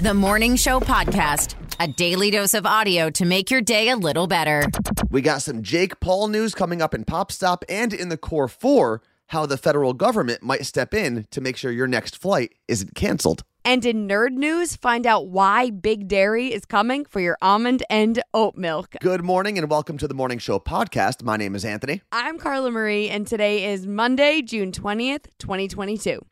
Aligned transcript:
The 0.00 0.14
Morning 0.14 0.54
Show 0.54 0.78
Podcast, 0.78 1.56
a 1.80 1.88
daily 1.88 2.30
dose 2.30 2.54
of 2.54 2.64
audio 2.64 3.10
to 3.10 3.24
make 3.24 3.50
your 3.50 3.60
day 3.60 3.88
a 3.88 3.96
little 3.96 4.28
better. 4.28 4.62
We 5.10 5.22
got 5.22 5.42
some 5.42 5.64
Jake 5.64 5.98
Paul 5.98 6.28
news 6.28 6.54
coming 6.54 6.80
up 6.80 6.94
in 6.94 7.04
Pop 7.04 7.32
Stop 7.32 7.64
and 7.68 7.92
in 7.92 8.08
the 8.08 8.16
Core 8.16 8.46
4 8.46 9.02
how 9.26 9.44
the 9.44 9.56
federal 9.56 9.94
government 9.94 10.44
might 10.44 10.64
step 10.66 10.94
in 10.94 11.26
to 11.32 11.40
make 11.40 11.56
sure 11.56 11.72
your 11.72 11.88
next 11.88 12.16
flight 12.16 12.54
isn't 12.68 12.94
canceled. 12.94 13.42
And 13.64 13.84
in 13.84 14.06
nerd 14.06 14.30
news, 14.34 14.76
find 14.76 15.04
out 15.04 15.26
why 15.26 15.70
Big 15.70 16.06
Dairy 16.06 16.52
is 16.52 16.64
coming 16.64 17.04
for 17.04 17.18
your 17.18 17.36
almond 17.42 17.82
and 17.90 18.22
oat 18.32 18.54
milk. 18.54 18.94
Good 19.00 19.24
morning 19.24 19.58
and 19.58 19.68
welcome 19.68 19.98
to 19.98 20.06
the 20.06 20.14
Morning 20.14 20.38
Show 20.38 20.60
podcast. 20.60 21.24
My 21.24 21.36
name 21.36 21.56
is 21.56 21.64
Anthony. 21.64 22.02
I'm 22.12 22.38
Carla 22.38 22.70
Marie, 22.70 23.08
and 23.08 23.26
today 23.26 23.72
is 23.72 23.84
Monday, 23.84 24.42
June 24.42 24.70
20th, 24.70 25.24
2022. 25.40 26.24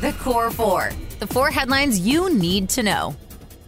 The 0.00 0.12
Core 0.20 0.50
Four, 0.50 0.90
the 1.26 1.32
four 1.32 1.50
headlines 1.50 2.00
you 2.00 2.28
need 2.34 2.68
to 2.68 2.82
know. 2.82 3.16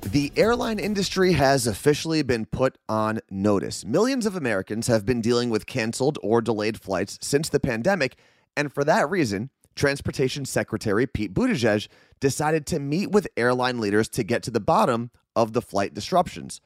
The 0.02 0.30
airline 0.36 0.79
industry 0.79 1.32
has 1.32 1.67
officially 1.67 2.22
been 2.22 2.44
put 2.44 2.76
on 2.86 3.21
notice. 3.31 3.82
Millions 3.82 4.26
of 4.26 4.36
Americans 4.36 4.89
have 4.89 5.07
been 5.07 5.22
dealing 5.22 5.48
with 5.48 5.64
canceled 5.64 6.18
or 6.22 6.43
delayed 6.43 6.79
flights 6.79 7.18
since 7.22 7.48
the 7.48 7.58
pandemic, 7.58 8.17
and 8.58 8.71
for 8.71 8.84
that 8.84 9.08
reason, 9.08 9.48
Transportation 9.75 10.45
Secretary 10.45 11.07
Pete 11.07 11.32
Buttigieg 11.32 11.89
decided 12.21 12.67
to 12.67 12.79
meet 12.79 13.11
with 13.11 13.26
airline 13.39 13.81
leaders 13.81 14.11
to 14.11 14.23
get 14.23 14.43
to 14.43 14.50
the 14.50 14.61
bottom 14.61 15.11
of 15.34 15.54
the 15.54 15.62
flight 15.62 15.95
disruptions. 15.95 16.61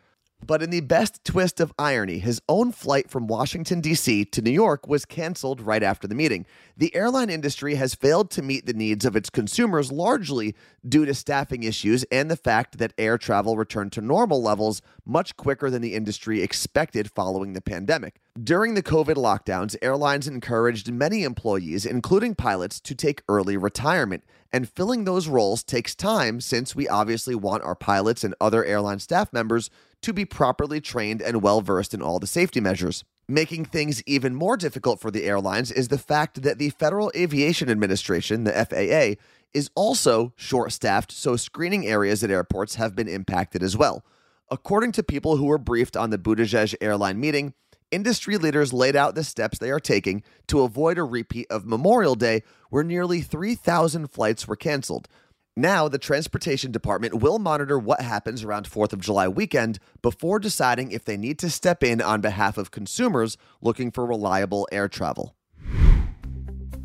But 0.47 0.63
in 0.63 0.71
the 0.71 0.81
best 0.81 1.25
twist 1.25 1.61
of 1.61 1.73
irony, 1.79 2.19
his 2.19 2.41
own 2.49 2.73
flight 2.73 3.11
from 3.11 3.27
Washington, 3.27 3.81
D.C. 3.81 4.25
to 4.25 4.43
New 4.43 4.51
York 4.51 4.89
was 4.89 5.05
canceled 5.05 5.61
right 5.61 5.83
after 5.83 6.09
the 6.09 6.15
meeting. 6.15 6.47
The 6.77 6.95
airline 6.95 7.31
industry 7.31 7.75
has 7.75 7.95
failed 7.95 8.31
to 8.33 8.43
meet 8.43 8.67
the 8.67 8.73
needs 8.73 9.05
of 9.05 9.17
its 9.17 9.31
consumers 9.31 9.93
largely 9.93 10.55
due 10.89 11.05
to 11.05 11.15
staffing 11.15 11.63
issues 11.63 12.05
and 12.05 12.31
the 12.31 12.37
fact 12.37 12.79
that 12.79 12.95
air 12.97 13.19
travel 13.19 13.57
returned 13.57 13.93
to 13.93 14.01
normal 14.01 14.43
levels 14.43 14.81
much 15.05 15.37
quicker 15.37 15.71
than 15.71 15.83
the 15.83 15.95
industry 15.95 16.43
expected 16.43 17.11
following 17.11 17.53
the 17.53 17.61
pandemic. 17.61 18.21
During 18.43 18.75
the 18.75 18.83
COVID 18.83 19.17
lockdowns, 19.17 19.77
airlines 19.83 20.27
encouraged 20.27 20.91
many 20.91 21.25
employees, 21.25 21.85
including 21.85 22.35
pilots, 22.35 22.81
to 22.81 22.95
take 22.95 23.23
early 23.29 23.57
retirement. 23.57 24.25
And 24.53 24.69
filling 24.69 25.05
those 25.05 25.29
roles 25.29 25.63
takes 25.63 25.95
time 25.95 26.41
since 26.41 26.75
we 26.75 26.89
obviously 26.89 27.35
want 27.35 27.63
our 27.63 27.77
pilots 27.77 28.25
and 28.25 28.35
other 28.41 28.65
airline 28.65 28.99
staff 28.99 29.33
members 29.33 29.71
to 30.03 30.13
be 30.13 30.25
properly 30.25 30.81
trained 30.81 31.21
and 31.21 31.43
well 31.43 31.61
versed 31.61 31.95
in 31.95 32.03
all 32.03 32.19
the 32.19 32.27
safety 32.27 32.61
measures. 32.61 33.05
Making 33.29 33.65
things 33.65 34.03
even 34.07 34.35
more 34.35 34.57
difficult 34.57 35.01
for 35.01 35.11
the 35.11 35.25
airlines 35.25 35.71
is 35.71 35.89
the 35.89 35.99
fact 35.99 36.43
that 36.43 36.59
the 36.59 36.71
Federal 36.71 37.13
Aviation 37.15 37.71
Administration, 37.71 38.45
the 38.45 38.53
FAA, 38.53 39.23
is 39.53 39.71
also 39.75 40.33
short 40.37 40.73
staffed, 40.73 41.13
so 41.13 41.37
screening 41.37 41.87
areas 41.87 42.25
at 42.25 42.31
airports 42.31 42.75
have 42.77 42.97
been 42.97 43.09
impacted 43.09 43.63
as 43.63 43.77
well. 43.77 44.05
According 44.51 44.93
to 44.93 45.03
people 45.03 45.37
who 45.37 45.45
were 45.45 45.59
briefed 45.59 45.97
on 45.97 46.11
the 46.11 46.19
Buttigieg 46.19 46.75
airline 46.81 47.21
meeting, 47.21 47.55
industry 47.91 48.37
leaders 48.37 48.73
laid 48.73 48.97
out 48.97 49.15
the 49.15 49.25
steps 49.25 49.59
they 49.59 49.71
are 49.71 49.81
taking 49.81 50.23
to 50.49 50.63
avoid 50.63 50.99
a 50.99 51.05
repeat 51.05 51.47
of 51.51 51.67
Memorial 51.67 52.15
Day, 52.17 52.43
where 52.69 52.85
nearly 52.85 53.21
3,000 53.21 54.09
flights 54.09 54.49
were 54.49 54.57
canceled. 54.57 55.09
Now, 55.57 55.89
the 55.89 55.99
Transportation 55.99 56.71
Department 56.71 57.15
will 57.15 57.41
monitor 57.41 57.77
what 57.77 58.01
happens 58.01 58.45
around 58.45 58.71
4th 58.71 58.93
of 58.93 59.01
July 59.01 59.27
weekend 59.27 59.81
before 60.01 60.39
deciding 60.39 60.93
if 60.93 61.05
they 61.05 61.17
need 61.17 61.41
to 61.41 61.51
step 61.51 61.83
in 61.83 62.01
on 62.01 62.21
behalf 62.21 62.57
of 62.57 62.71
consumers 62.71 63.37
looking 63.61 63.91
for 63.91 64.07
reliable 64.07 64.69
air 64.71 64.87
travel. 64.87 65.35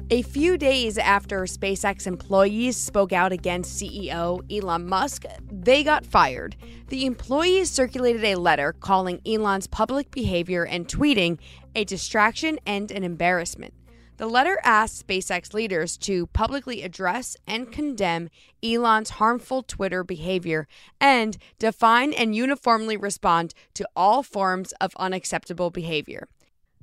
A 0.09 0.23
few 0.23 0.57
days 0.57 0.97
after 0.97 1.41
SpaceX 1.41 2.07
employees 2.07 2.75
spoke 2.75 3.13
out 3.13 3.31
against 3.31 3.79
CEO 3.79 4.41
Elon 4.51 4.87
Musk, 4.87 5.25
they 5.51 5.83
got 5.83 6.05
fired. 6.05 6.55
The 6.89 7.05
employees 7.05 7.69
circulated 7.69 8.23
a 8.23 8.35
letter 8.35 8.73
calling 8.73 9.21
Elon's 9.27 9.67
public 9.67 10.09
behavior 10.09 10.65
and 10.65 10.87
tweeting 10.87 11.37
a 11.75 11.85
distraction 11.85 12.59
and 12.65 12.91
an 12.91 13.03
embarrassment. 13.03 13.73
The 14.17 14.27
letter 14.27 14.57
asked 14.63 15.05
SpaceX 15.05 15.53
leaders 15.53 15.97
to 15.97 16.27
publicly 16.27 16.83
address 16.83 17.35
and 17.45 17.69
condemn 17.69 18.29
Elon's 18.63 19.11
harmful 19.11 19.61
Twitter 19.61 20.05
behavior 20.05 20.69
and 21.01 21.37
define 21.59 22.13
and 22.13 22.33
uniformly 22.33 22.95
respond 22.95 23.53
to 23.73 23.87
all 23.93 24.23
forms 24.23 24.71
of 24.79 24.95
unacceptable 24.95 25.69
behavior. 25.69 26.29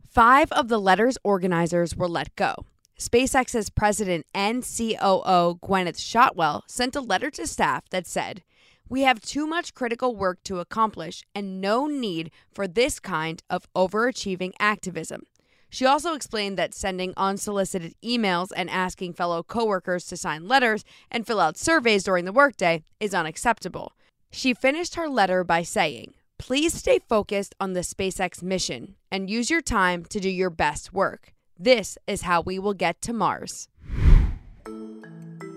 Five 0.06 0.52
of 0.52 0.68
the 0.68 0.78
letter's 0.78 1.16
organizers 1.24 1.96
were 1.96 2.08
let 2.08 2.36
go. 2.36 2.66
SpaceX's 2.98 3.70
president 3.70 4.26
and 4.34 4.62
COO 4.62 5.58
Gwyneth 5.62 5.98
Shotwell 5.98 6.64
sent 6.68 6.94
a 6.94 7.00
letter 7.00 7.30
to 7.30 7.46
staff 7.46 7.88
that 7.88 8.06
said, 8.06 8.42
We 8.90 9.02
have 9.02 9.22
too 9.22 9.46
much 9.46 9.72
critical 9.72 10.14
work 10.14 10.42
to 10.44 10.60
accomplish 10.60 11.24
and 11.34 11.62
no 11.62 11.86
need 11.86 12.30
for 12.52 12.68
this 12.68 13.00
kind 13.00 13.42
of 13.48 13.66
overachieving 13.72 14.52
activism. 14.60 15.22
She 15.72 15.86
also 15.86 16.12
explained 16.12 16.58
that 16.58 16.74
sending 16.74 17.14
unsolicited 17.16 17.94
emails 18.04 18.48
and 18.54 18.68
asking 18.68 19.14
fellow 19.14 19.42
coworkers 19.42 20.04
to 20.08 20.18
sign 20.18 20.46
letters 20.46 20.84
and 21.10 21.26
fill 21.26 21.40
out 21.40 21.56
surveys 21.56 22.04
during 22.04 22.26
the 22.26 22.32
workday 22.32 22.84
is 23.00 23.14
unacceptable. 23.14 23.92
She 24.30 24.52
finished 24.52 24.96
her 24.96 25.08
letter 25.08 25.44
by 25.44 25.62
saying, 25.62 26.12
Please 26.38 26.74
stay 26.74 26.98
focused 26.98 27.54
on 27.58 27.72
the 27.72 27.80
SpaceX 27.80 28.42
mission 28.42 28.96
and 29.10 29.30
use 29.30 29.48
your 29.48 29.62
time 29.62 30.04
to 30.10 30.20
do 30.20 30.28
your 30.28 30.50
best 30.50 30.92
work. 30.92 31.32
This 31.58 31.96
is 32.06 32.22
how 32.22 32.42
we 32.42 32.58
will 32.58 32.74
get 32.74 33.00
to 33.02 33.14
Mars. 33.14 33.68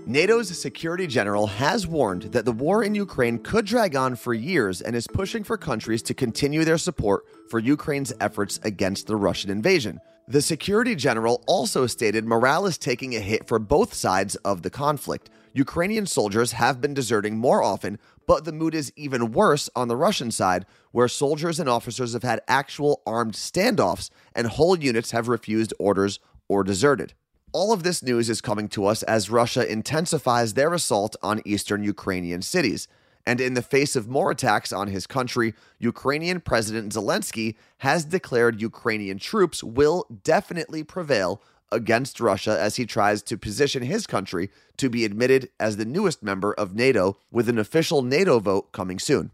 NATO's 0.07 0.55
Security 0.59 1.07
General 1.07 1.47
has 1.47 1.87
warned 1.87 2.23
that 2.33 2.45
the 2.45 2.51
war 2.51 2.83
in 2.83 2.93
Ukraine 2.93 3.39
could 3.39 3.65
drag 3.65 3.95
on 3.95 4.15
for 4.15 4.35
years 4.35 4.79
and 4.79 4.95
is 4.95 5.07
pushing 5.07 5.43
for 5.43 5.57
countries 5.57 6.03
to 6.03 6.13
continue 6.13 6.63
their 6.63 6.77
support 6.77 7.25
for 7.49 7.57
Ukraine's 7.57 8.13
efforts 8.21 8.59
against 8.61 9.07
the 9.07 9.15
Russian 9.15 9.49
invasion. 9.49 9.99
The 10.27 10.43
Security 10.43 10.93
General 10.93 11.43
also 11.47 11.87
stated 11.87 12.23
morale 12.23 12.67
is 12.67 12.77
taking 12.77 13.15
a 13.15 13.19
hit 13.19 13.47
for 13.47 13.57
both 13.57 13.95
sides 13.95 14.35
of 14.37 14.61
the 14.61 14.69
conflict. 14.69 15.31
Ukrainian 15.53 16.05
soldiers 16.05 16.51
have 16.51 16.79
been 16.79 16.93
deserting 16.93 17.39
more 17.39 17.63
often, 17.63 17.97
but 18.27 18.45
the 18.45 18.51
mood 18.51 18.75
is 18.75 18.93
even 18.95 19.31
worse 19.31 19.71
on 19.75 19.87
the 19.87 19.97
Russian 19.97 20.29
side, 20.29 20.67
where 20.91 21.07
soldiers 21.07 21.59
and 21.59 21.67
officers 21.67 22.13
have 22.13 22.21
had 22.21 22.41
actual 22.47 23.01
armed 23.07 23.33
standoffs 23.33 24.11
and 24.35 24.45
whole 24.45 24.77
units 24.77 25.09
have 25.09 25.27
refused 25.27 25.73
orders 25.79 26.19
or 26.47 26.63
deserted. 26.63 27.15
All 27.55 27.71
of 27.71 27.83
this 27.83 28.03
news 28.03 28.29
is 28.29 28.41
coming 28.41 28.67
to 28.67 28.85
us 28.85 29.01
as 29.03 29.29
Russia 29.29 29.65
intensifies 29.65 30.55
their 30.55 30.73
assault 30.73 31.15
on 31.23 31.41
eastern 31.45 31.85
Ukrainian 31.85 32.41
cities. 32.41 32.89
And 33.25 33.39
in 33.39 33.53
the 33.53 33.61
face 33.61 33.95
of 33.95 34.09
more 34.09 34.29
attacks 34.29 34.73
on 34.73 34.89
his 34.89 35.07
country, 35.07 35.53
Ukrainian 35.79 36.41
President 36.41 36.91
Zelensky 36.91 37.55
has 37.77 38.03
declared 38.03 38.59
Ukrainian 38.59 39.19
troops 39.19 39.63
will 39.63 40.05
definitely 40.25 40.83
prevail 40.83 41.41
against 41.71 42.19
Russia 42.19 42.59
as 42.59 42.75
he 42.75 42.85
tries 42.85 43.23
to 43.23 43.37
position 43.37 43.83
his 43.83 44.05
country 44.05 44.49
to 44.75 44.89
be 44.89 45.05
admitted 45.05 45.49
as 45.57 45.77
the 45.77 45.85
newest 45.85 46.21
member 46.21 46.53
of 46.55 46.75
NATO, 46.75 47.15
with 47.31 47.47
an 47.47 47.57
official 47.57 48.01
NATO 48.01 48.41
vote 48.41 48.73
coming 48.73 48.99
soon. 48.99 49.31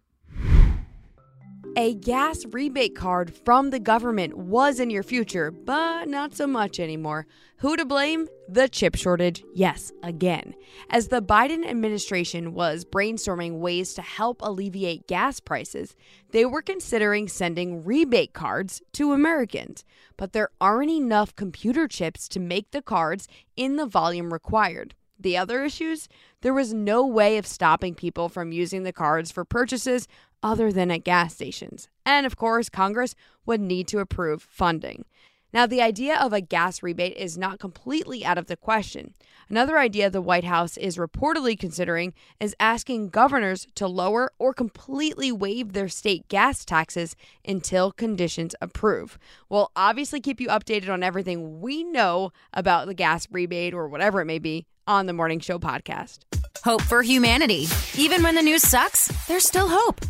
A 1.78 1.94
gas 1.94 2.44
rebate 2.52 2.96
card 2.96 3.34
from 3.34 3.70
the 3.70 3.80
government 3.80 4.36
was 4.36 4.78
in 4.78 4.90
your 4.90 5.04
future, 5.04 5.52
but 5.52 6.10
not 6.10 6.36
so 6.36 6.46
much 6.46 6.82
anymore. 6.82 7.28
Who 7.58 7.78
to 7.78 7.86
blame? 7.86 8.28
The 8.50 8.68
chip 8.68 8.96
shortage, 8.96 9.42
yes, 9.54 9.94
again. 10.04 10.54
As 10.90 11.08
the 11.08 11.22
Biden 11.22 11.66
administration 11.66 12.54
was 12.54 12.84
brainstorming 12.84 13.60
ways 13.60 13.94
to 13.94 14.02
help 14.02 14.42
alleviate 14.42 15.08
gas 15.08 15.40
prices, 15.40 15.96
they 16.32 16.44
were 16.44 16.62
considering 16.62 17.30
sending 17.30 17.86
rebate 17.86 18.34
cards 18.34 18.82
to 18.94 19.14
Americans. 19.14 19.86
But 20.18 20.34
there 20.34 20.50
aren't 20.60 20.92
enough 20.92 21.38
computer 21.38 21.88
chips 21.88 22.28
to 22.30 22.40
make 22.42 22.72
the 22.72 22.82
cards 22.82 23.30
in 23.56 23.78
the 23.78 23.86
volume 23.86 24.34
required. 24.34 24.94
The 25.22 25.38
other 25.38 25.64
issues? 25.64 26.10
There 26.42 26.54
was 26.54 26.74
no 26.74 27.06
way 27.06 27.38
of 27.38 27.46
stopping 27.46 27.94
people 27.94 28.28
from 28.28 28.52
using 28.52 28.84
the 28.84 28.94
cards 28.94 29.32
for 29.32 29.46
purchases 29.46 30.08
other 30.42 30.72
than 30.72 30.90
at 30.90 31.04
gas 31.04 31.36
stations. 31.36 31.90
And 32.06 32.26
of 32.26 32.36
course, 32.36 32.70
Congress 32.70 33.14
would 33.46 33.62
need 33.62 33.88
to 33.90 34.00
approve 34.00 34.42
funding. 34.42 35.06
Now, 35.54 35.66
the 35.66 35.82
idea 35.82 36.18
of 36.18 36.34
a 36.34 36.42
gas 36.42 36.82
rebate 36.82 37.18
is 37.18 37.38
not 37.38 37.60
completely 37.60 38.24
out 38.24 38.38
of 38.38 38.48
the 38.48 38.56
question. 38.56 39.14
Another 39.50 39.78
idea 39.78 40.10
the 40.10 40.22
White 40.22 40.46
House 40.46 40.78
is 40.78 40.96
reportedly 40.96 41.60
considering 41.60 42.14
is 42.40 42.56
asking 42.60 43.10
governors 43.10 43.68
to 43.76 43.88
lower 43.88 44.32
or 44.40 44.54
completely 44.54 45.32
waive 45.32 45.74
their 45.74 45.90
state 45.90 46.28
gas 46.30 46.64
taxes 46.64 47.16
until 47.46 47.92
conditions 47.92 48.56
approve. 48.62 49.20
We'll 49.50 49.72
obviously 49.76 50.22
keep 50.22 50.40
you 50.40 50.48
updated 50.48 50.90
on 50.90 51.04
everything 51.04 51.60
we 51.60 51.84
know 51.84 52.32
about 52.54 52.88
the 52.88 52.94
gas 52.94 53.28
rebate 53.30 53.74
or 53.74 53.90
whatever 53.90 54.22
it 54.22 54.26
may 54.26 54.40
be 54.40 54.66
on 54.88 55.06
the 55.06 55.14
Morning 55.14 55.42
Show 55.42 55.60
podcast. 55.60 56.20
Hope 56.64 56.82
for 56.82 57.02
humanity. 57.02 57.68
Even 57.98 58.24
when 58.24 58.36
the 58.36 58.42
news 58.42 58.62
sucks, 58.62 59.08
there's 59.28 59.46
still 59.46 59.68
hope. 59.70 60.02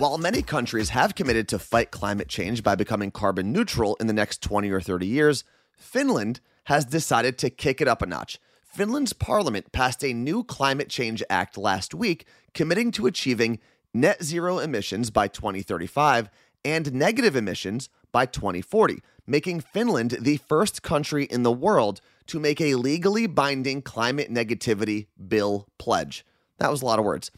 While 0.00 0.16
many 0.16 0.40
countries 0.40 0.88
have 0.88 1.14
committed 1.14 1.46
to 1.48 1.58
fight 1.58 1.90
climate 1.90 2.26
change 2.26 2.62
by 2.62 2.74
becoming 2.74 3.10
carbon 3.10 3.52
neutral 3.52 3.98
in 4.00 4.06
the 4.06 4.14
next 4.14 4.40
20 4.40 4.70
or 4.70 4.80
30 4.80 5.06
years, 5.06 5.44
Finland 5.76 6.40
has 6.64 6.86
decided 6.86 7.36
to 7.36 7.50
kick 7.50 7.82
it 7.82 7.86
up 7.86 8.00
a 8.00 8.06
notch. 8.06 8.40
Finland's 8.64 9.12
parliament 9.12 9.72
passed 9.72 10.02
a 10.02 10.14
new 10.14 10.42
climate 10.42 10.88
change 10.88 11.22
act 11.28 11.58
last 11.58 11.94
week, 11.94 12.26
committing 12.54 12.90
to 12.92 13.04
achieving 13.04 13.58
net 13.92 14.24
zero 14.24 14.58
emissions 14.58 15.10
by 15.10 15.28
2035 15.28 16.30
and 16.64 16.94
negative 16.94 17.36
emissions 17.36 17.90
by 18.10 18.24
2040, 18.24 19.02
making 19.26 19.60
Finland 19.60 20.16
the 20.18 20.38
first 20.38 20.82
country 20.82 21.24
in 21.24 21.42
the 21.42 21.52
world 21.52 22.00
to 22.26 22.40
make 22.40 22.62
a 22.62 22.76
legally 22.76 23.26
binding 23.26 23.82
climate 23.82 24.32
negativity 24.32 25.08
bill 25.28 25.68
pledge. 25.76 26.24
That 26.56 26.70
was 26.70 26.80
a 26.80 26.86
lot 26.86 26.98
of 26.98 27.04
words. 27.04 27.30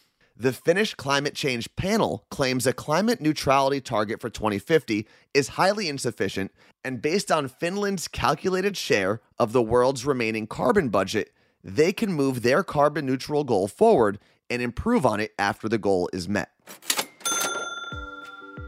The 0.43 0.53
Finnish 0.53 0.95
Climate 0.95 1.37
Change 1.37 1.69
Panel 1.77 2.25
claims 2.29 2.67
a 2.67 2.73
climate 2.73 3.21
neutrality 3.21 3.81
target 3.81 4.21
for 4.21 4.29
2050 4.29 5.07
is 5.33 5.51
highly 5.51 5.89
insufficient, 5.89 6.51
and 6.83 7.01
based 7.01 7.31
on 7.31 7.47
Finland's 7.47 8.09
calculated 8.09 8.77
share 8.77 9.21
of 9.39 9.53
the 9.53 9.63
world's 9.63 10.05
remaining 10.05 10.49
carbon 10.49 10.89
budget, 10.89 11.33
they 11.63 11.93
can 11.93 12.13
move 12.13 12.43
their 12.43 12.65
carbon 12.65 13.07
neutral 13.07 13.45
goal 13.45 13.69
forward 13.69 14.19
and 14.51 14.61
improve 14.61 15.07
on 15.07 15.21
it 15.21 15.33
after 15.39 15.69
the 15.69 15.79
goal 15.79 16.11
is 16.13 16.29
met. 16.29 16.51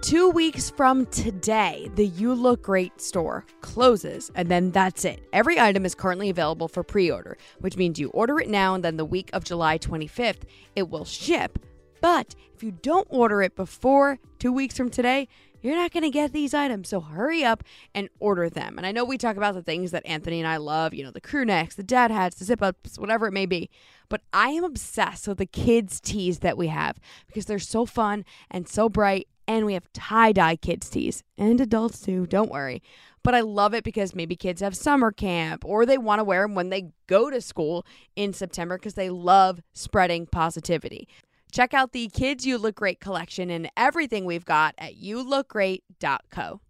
Two 0.05 0.29
weeks 0.29 0.69
from 0.69 1.06
today, 1.06 1.91
the 1.95 2.05
You 2.05 2.35
Look 2.35 2.65
Great 2.65 3.01
store 3.01 3.47
closes, 3.62 4.31
and 4.35 4.51
then 4.51 4.71
that's 4.71 5.06
it. 5.06 5.27
Every 5.33 5.59
item 5.59 5.87
is 5.87 5.95
currently 5.95 6.29
available 6.29 6.69
for 6.69 6.83
pre 6.83 7.11
order, 7.11 7.39
which 7.61 7.79
means 7.79 7.99
you 7.99 8.11
order 8.11 8.39
it 8.39 8.51
now, 8.51 8.75
and 8.75 8.85
then 8.85 8.99
the 8.99 9.05
week 9.06 9.31
of 9.33 9.45
July 9.45 9.79
25th, 9.79 10.43
it 10.77 10.91
will 10.91 11.06
ship. 11.06 11.59
But 12.03 12.35
if 12.53 12.62
you 12.62 12.73
don't 12.73 13.06
order 13.09 13.41
it 13.41 13.56
before 13.56 14.19
two 14.39 14.53
weeks 14.53 14.77
from 14.77 14.91
today, 14.91 15.27
you're 15.62 15.75
not 15.75 15.91
going 15.91 16.03
to 16.03 16.11
get 16.11 16.35
these 16.35 16.53
items. 16.53 16.91
So 16.91 17.01
hurry 17.01 17.43
up 17.43 17.65
and 17.95 18.11
order 18.21 18.51
them. 18.51 18.77
And 18.77 18.87
I 18.87 18.93
know 18.93 19.06
we 19.06 19.17
talk 19.17 19.39
about 19.39 19.55
the 19.55 19.62
things 19.62 19.91
that 19.93 20.05
Anthony 20.05 20.39
and 20.39 20.47
I 20.47 20.59
love, 20.59 20.93
you 20.93 21.03
know, 21.03 21.12
the 21.12 21.23
crew 21.23 21.47
necks, 21.47 21.77
the 21.77 21.83
dad 21.83 22.11
hats, 22.11 22.37
the 22.37 22.45
zip 22.45 22.62
ups, 22.62 22.99
whatever 22.99 23.27
it 23.27 23.33
may 23.33 23.47
be. 23.47 23.71
But 24.11 24.21
I 24.35 24.51
am 24.51 24.65
obsessed 24.65 25.27
with 25.27 25.39
the 25.39 25.47
kids' 25.47 25.99
tees 25.99 26.41
that 26.41 26.59
we 26.59 26.67
have 26.67 27.01
because 27.27 27.47
they're 27.47 27.59
so 27.59 27.87
fun 27.87 28.27
and 28.51 28.69
so 28.69 28.91
bright. 28.91 29.29
And 29.46 29.67
we 29.67 29.75
have 29.75 29.93
tie 29.93 30.32
dye 30.32 30.56
kids' 30.56 30.88
tees 30.88 31.23
and 31.37 31.61
adults 31.61 32.00
too, 32.00 32.26
don't 32.26 32.50
worry. 32.50 32.82
But 33.23 33.35
I 33.35 33.41
love 33.41 33.75
it 33.75 33.85
because 33.85 34.14
maybe 34.14 34.37
kids 34.37 34.61
have 34.61 34.76
summer 34.76 35.11
camp 35.11 35.64
or 35.64 35.87
they 35.87 35.99
want 35.99 36.20
to 36.20 36.25
wear 36.25 36.43
them 36.43 36.55
when 36.55 36.69
they 36.69 36.91
go 37.06 37.31
to 37.31 37.41
school 37.41 37.87
in 38.17 38.32
September 38.32 38.76
because 38.76 38.94
they 38.94 39.11
love 39.11 39.61
spreading 39.73 40.26
positivity. 40.26 41.08
Check 41.50 41.73
out 41.73 41.93
the 41.93 42.08
Kids 42.08 42.44
You 42.44 42.58
Look 42.58 42.75
Great 42.75 43.00
collection 43.00 43.49
and 43.49 43.70
everything 43.76 44.25
we've 44.25 44.44
got 44.44 44.75
at 44.76 45.00
youlookgreat.co. 45.00 46.61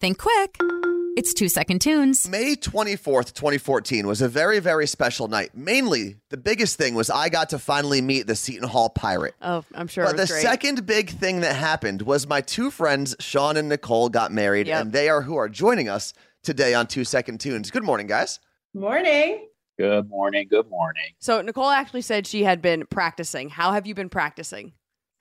Think 0.00 0.18
quick. 0.18 0.91
It's 1.14 1.34
two 1.34 1.48
second 1.50 1.80
tunes. 1.82 2.26
May 2.26 2.56
24th, 2.56 3.34
2014 3.34 4.06
was 4.06 4.22
a 4.22 4.28
very, 4.28 4.60
very 4.60 4.86
special 4.86 5.28
night. 5.28 5.50
Mainly, 5.54 6.16
the 6.30 6.38
biggest 6.38 6.78
thing 6.78 6.94
was 6.94 7.10
I 7.10 7.28
got 7.28 7.50
to 7.50 7.58
finally 7.58 8.00
meet 8.00 8.26
the 8.26 8.34
Seton 8.34 8.66
Hall 8.66 8.88
Pirate. 8.88 9.34
Oh, 9.42 9.62
I'm 9.74 9.88
sure. 9.88 10.04
But 10.06 10.14
it 10.14 10.16
the 10.16 10.26
great. 10.26 10.40
second 10.42 10.86
big 10.86 11.10
thing 11.10 11.40
that 11.40 11.54
happened 11.54 12.00
was 12.02 12.26
my 12.26 12.40
two 12.40 12.70
friends, 12.70 13.14
Sean 13.20 13.58
and 13.58 13.68
Nicole, 13.68 14.08
got 14.08 14.32
married, 14.32 14.68
Yep. 14.68 14.80
and 14.80 14.92
they 14.92 15.10
are 15.10 15.20
who 15.20 15.36
are 15.36 15.50
joining 15.50 15.86
us 15.88 16.14
today 16.42 16.72
on 16.72 16.86
Two 16.86 17.04
Second 17.04 17.40
Tunes. 17.40 17.70
Good 17.70 17.84
morning, 17.84 18.06
guys. 18.06 18.40
Morning. 18.72 19.48
Good 19.78 20.08
morning. 20.08 20.46
Good 20.48 20.70
morning. 20.70 21.12
So 21.18 21.42
Nicole 21.42 21.68
actually 21.68 22.02
said 22.02 22.26
she 22.26 22.42
had 22.44 22.62
been 22.62 22.86
practicing. 22.86 23.50
How 23.50 23.72
have 23.72 23.86
you 23.86 23.94
been 23.94 24.08
practicing? 24.08 24.72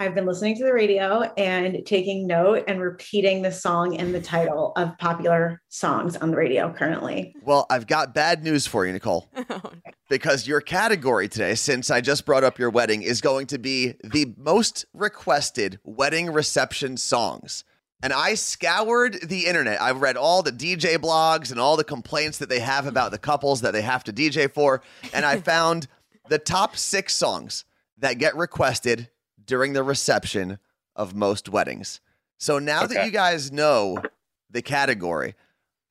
I've 0.02 0.16
been 0.16 0.26
listening 0.26 0.58
to 0.58 0.64
the 0.64 0.74
radio 0.74 1.32
and 1.38 1.86
taking 1.86 2.26
note 2.26 2.64
and 2.68 2.82
repeating 2.82 3.44
the 3.44 3.52
song 3.52 3.98
and 3.98 4.16
the 4.16 4.20
title 4.20 4.74
of 4.76 4.98
popular 4.98 5.62
songs 5.70 6.18
on 6.18 6.32
the 6.32 6.38
radio 6.38 6.74
currently. 6.74 7.36
Well, 7.44 7.68
I've 7.70 7.86
got 7.86 8.16
bad 8.16 8.44
news 8.44 8.66
for 8.66 8.84
you, 8.84 8.94
Nicole, 8.94 9.30
oh, 9.52 9.62
because 10.10 10.48
your 10.48 10.60
category 10.60 11.30
today, 11.30 11.54
since 11.54 11.92
I 11.92 12.02
just 12.02 12.26
brought 12.26 12.44
up 12.44 12.58
your 12.58 12.72
wedding, 12.72 13.04
is 13.04 13.22
going 13.22 13.46
to 13.46 13.60
be 13.60 13.94
the 14.04 14.34
most 14.38 14.88
requested 14.92 15.80
wedding 15.84 16.34
reception 16.34 16.98
songs. 16.98 17.64
And 18.02 18.12
I 18.12 18.34
scoured 18.34 19.20
the 19.22 19.46
internet. 19.46 19.80
I've 19.80 20.02
read 20.02 20.18
all 20.18 20.42
the 20.42 20.52
DJ 20.52 20.98
blogs 20.98 21.52
and 21.52 21.60
all 21.60 21.78
the 21.78 21.84
complaints 21.84 22.40
that 22.40 22.50
they 22.50 22.62
have 22.62 22.88
about 22.88 23.12
the 23.12 23.20
couples 23.20 23.62
that 23.62 23.74
they 23.74 23.84
have 23.84 24.04
to 24.06 24.12
DJ 24.12 24.52
for. 24.52 24.82
And 25.14 25.28
I 25.28 25.40
found 25.42 25.88
the 26.28 26.40
top 26.40 26.76
six 26.76 27.16
songs 27.16 27.66
that 28.00 28.18
get 28.18 28.36
requested 28.36 29.08
during 29.46 29.74
the 29.74 29.84
reception 29.84 30.60
of 30.96 31.16
most 31.16 31.50
weddings. 31.50 32.00
So 32.40 32.60
now 32.60 32.86
that 32.88 33.06
you 33.06 33.12
guys 33.12 33.52
know 33.52 34.02
the 34.50 34.62
category, 34.62 35.36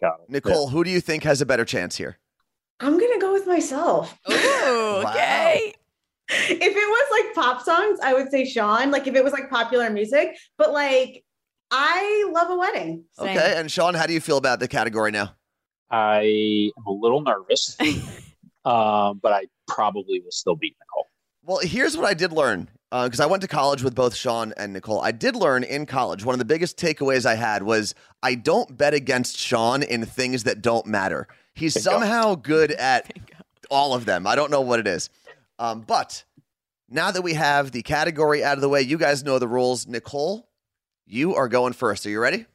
Got 0.01 0.21
it. 0.21 0.31
Nicole, 0.31 0.69
who 0.69 0.83
do 0.85 0.91
you 0.91 1.01
think 1.01 1.25
has 1.25 1.41
a 1.41 1.47
better 1.47 1.65
chance 1.65 1.97
here? 1.97 2.19
I'm 2.81 2.99
going 2.99 3.13
to 3.13 3.21
go 3.21 3.33
with 3.33 3.47
myself. 3.47 4.19
Ooh, 4.31 4.35
Wow. 5.03 5.11
okay. 5.11 5.75
If 6.33 6.61
it 6.61 6.75
was 6.75 7.25
like 7.25 7.35
pop 7.35 7.63
songs, 7.63 7.99
I 8.03 8.15
would 8.15 8.31
say 8.31 8.45
Sean, 8.45 8.91
like 8.91 9.07
if 9.07 9.15
it 9.15 9.25
was 9.25 9.33
like 9.33 9.51
popular 9.51 9.91
music, 9.91 10.37
but 10.57 10.73
like 10.73 11.25
I 11.73 12.31
love 12.33 12.51
a 12.51 12.57
wedding. 12.57 13.05
Same. 13.13 13.37
Okay, 13.37 13.55
and 13.57 13.71
Sean, 13.71 13.95
how 13.95 14.07
do 14.07 14.13
you 14.13 14.21
feel 14.21 14.37
about 14.37 14.61
the 14.61 14.69
category 14.69 15.11
now? 15.11 15.35
I 15.91 16.71
am 16.79 16.87
a 16.87 16.93
little 16.93 17.21
nervous, 17.21 17.77
um, 18.65 19.19
but 19.23 19.33
I 19.33 19.47
probably 19.67 20.21
will 20.21 20.31
still 20.31 20.55
beat 20.57 20.77
Nicole. 20.81 21.07
Well, 21.45 21.59
here's 21.67 21.97
what 21.97 22.07
I 22.07 22.15
did 22.15 22.33
learn 22.33 22.69
because 22.91 23.21
I 23.21 23.27
went 23.27 23.43
to 23.43 23.49
college 23.49 23.83
with 23.83 23.95
both 23.95 24.15
Sean 24.17 24.53
and 24.57 24.73
Nicole. 24.73 25.01
I 25.01 25.13
did 25.13 25.37
learn 25.37 25.63
in 25.63 25.87
college 25.87 26.25
one 26.25 26.35
of 26.35 26.41
the 26.41 26.45
biggest 26.45 26.77
takeaways 26.77 27.25
I 27.25 27.37
had 27.37 27.63
was 27.63 27.95
I 28.23 28.35
don't 28.35 28.77
bet 28.77 28.95
against 28.95 29.39
Sean 29.39 29.83
in 29.83 30.05
things 30.05 30.45
that 30.45 30.61
don't 30.61 30.87
matter. 30.87 31.29
He's 31.55 31.75
Bingo. 31.75 31.91
somehow 31.91 32.35
good 32.35 32.73
at 32.73 33.13
all 33.71 33.95
of 33.95 34.07
them. 34.07 34.27
I 34.27 34.35
don't 34.35 34.51
know 34.51 34.61
what 34.61 34.81
it 34.81 34.87
is. 34.89 35.09
Um, 35.59 35.83
but 35.83 36.25
now 36.89 37.11
that 37.13 37.23
we 37.23 37.35
have 37.35 37.71
the 37.71 37.83
category 37.83 38.43
out 38.43 38.57
of 38.59 38.61
the 38.61 38.69
way, 38.69 38.83
you 38.83 38.99
guys 38.99 39.23
know 39.23 39.39
the 39.39 39.47
rules. 39.47 39.87
Nicole, 39.87 40.49
you 41.07 41.37
are 41.37 41.49
going 41.49 41.73
first. 41.75 42.05
Are 42.07 42.11
you 42.11 42.21
ready? 42.21 42.47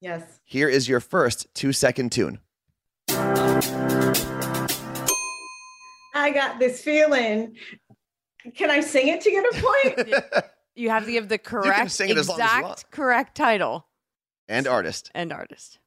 Yes. 0.00 0.22
Here 0.44 0.68
is 0.68 0.88
your 0.88 1.00
first 1.00 1.46
two 1.54 1.72
second 1.72 2.12
tune. 2.12 2.38
I 6.14 6.30
got 6.30 6.58
this 6.58 6.82
feeling. 6.82 7.56
Can 8.56 8.70
I 8.70 8.80
sing 8.80 9.08
it 9.08 9.20
to 9.22 9.30
get 9.30 9.44
a 9.44 9.62
point? 9.62 10.44
You 10.74 10.88
have 10.88 11.04
to 11.04 11.12
give 11.12 11.28
the 11.28 11.36
correct, 11.36 11.90
sing 11.90 12.08
it 12.08 12.16
as 12.16 12.30
long 12.30 12.40
as 12.40 12.50
you 12.50 12.60
exact 12.60 12.90
correct 12.90 13.36
title 13.36 13.86
and 14.48 14.66
artist. 14.66 15.10
and 15.14 15.30
artist. 15.30 15.78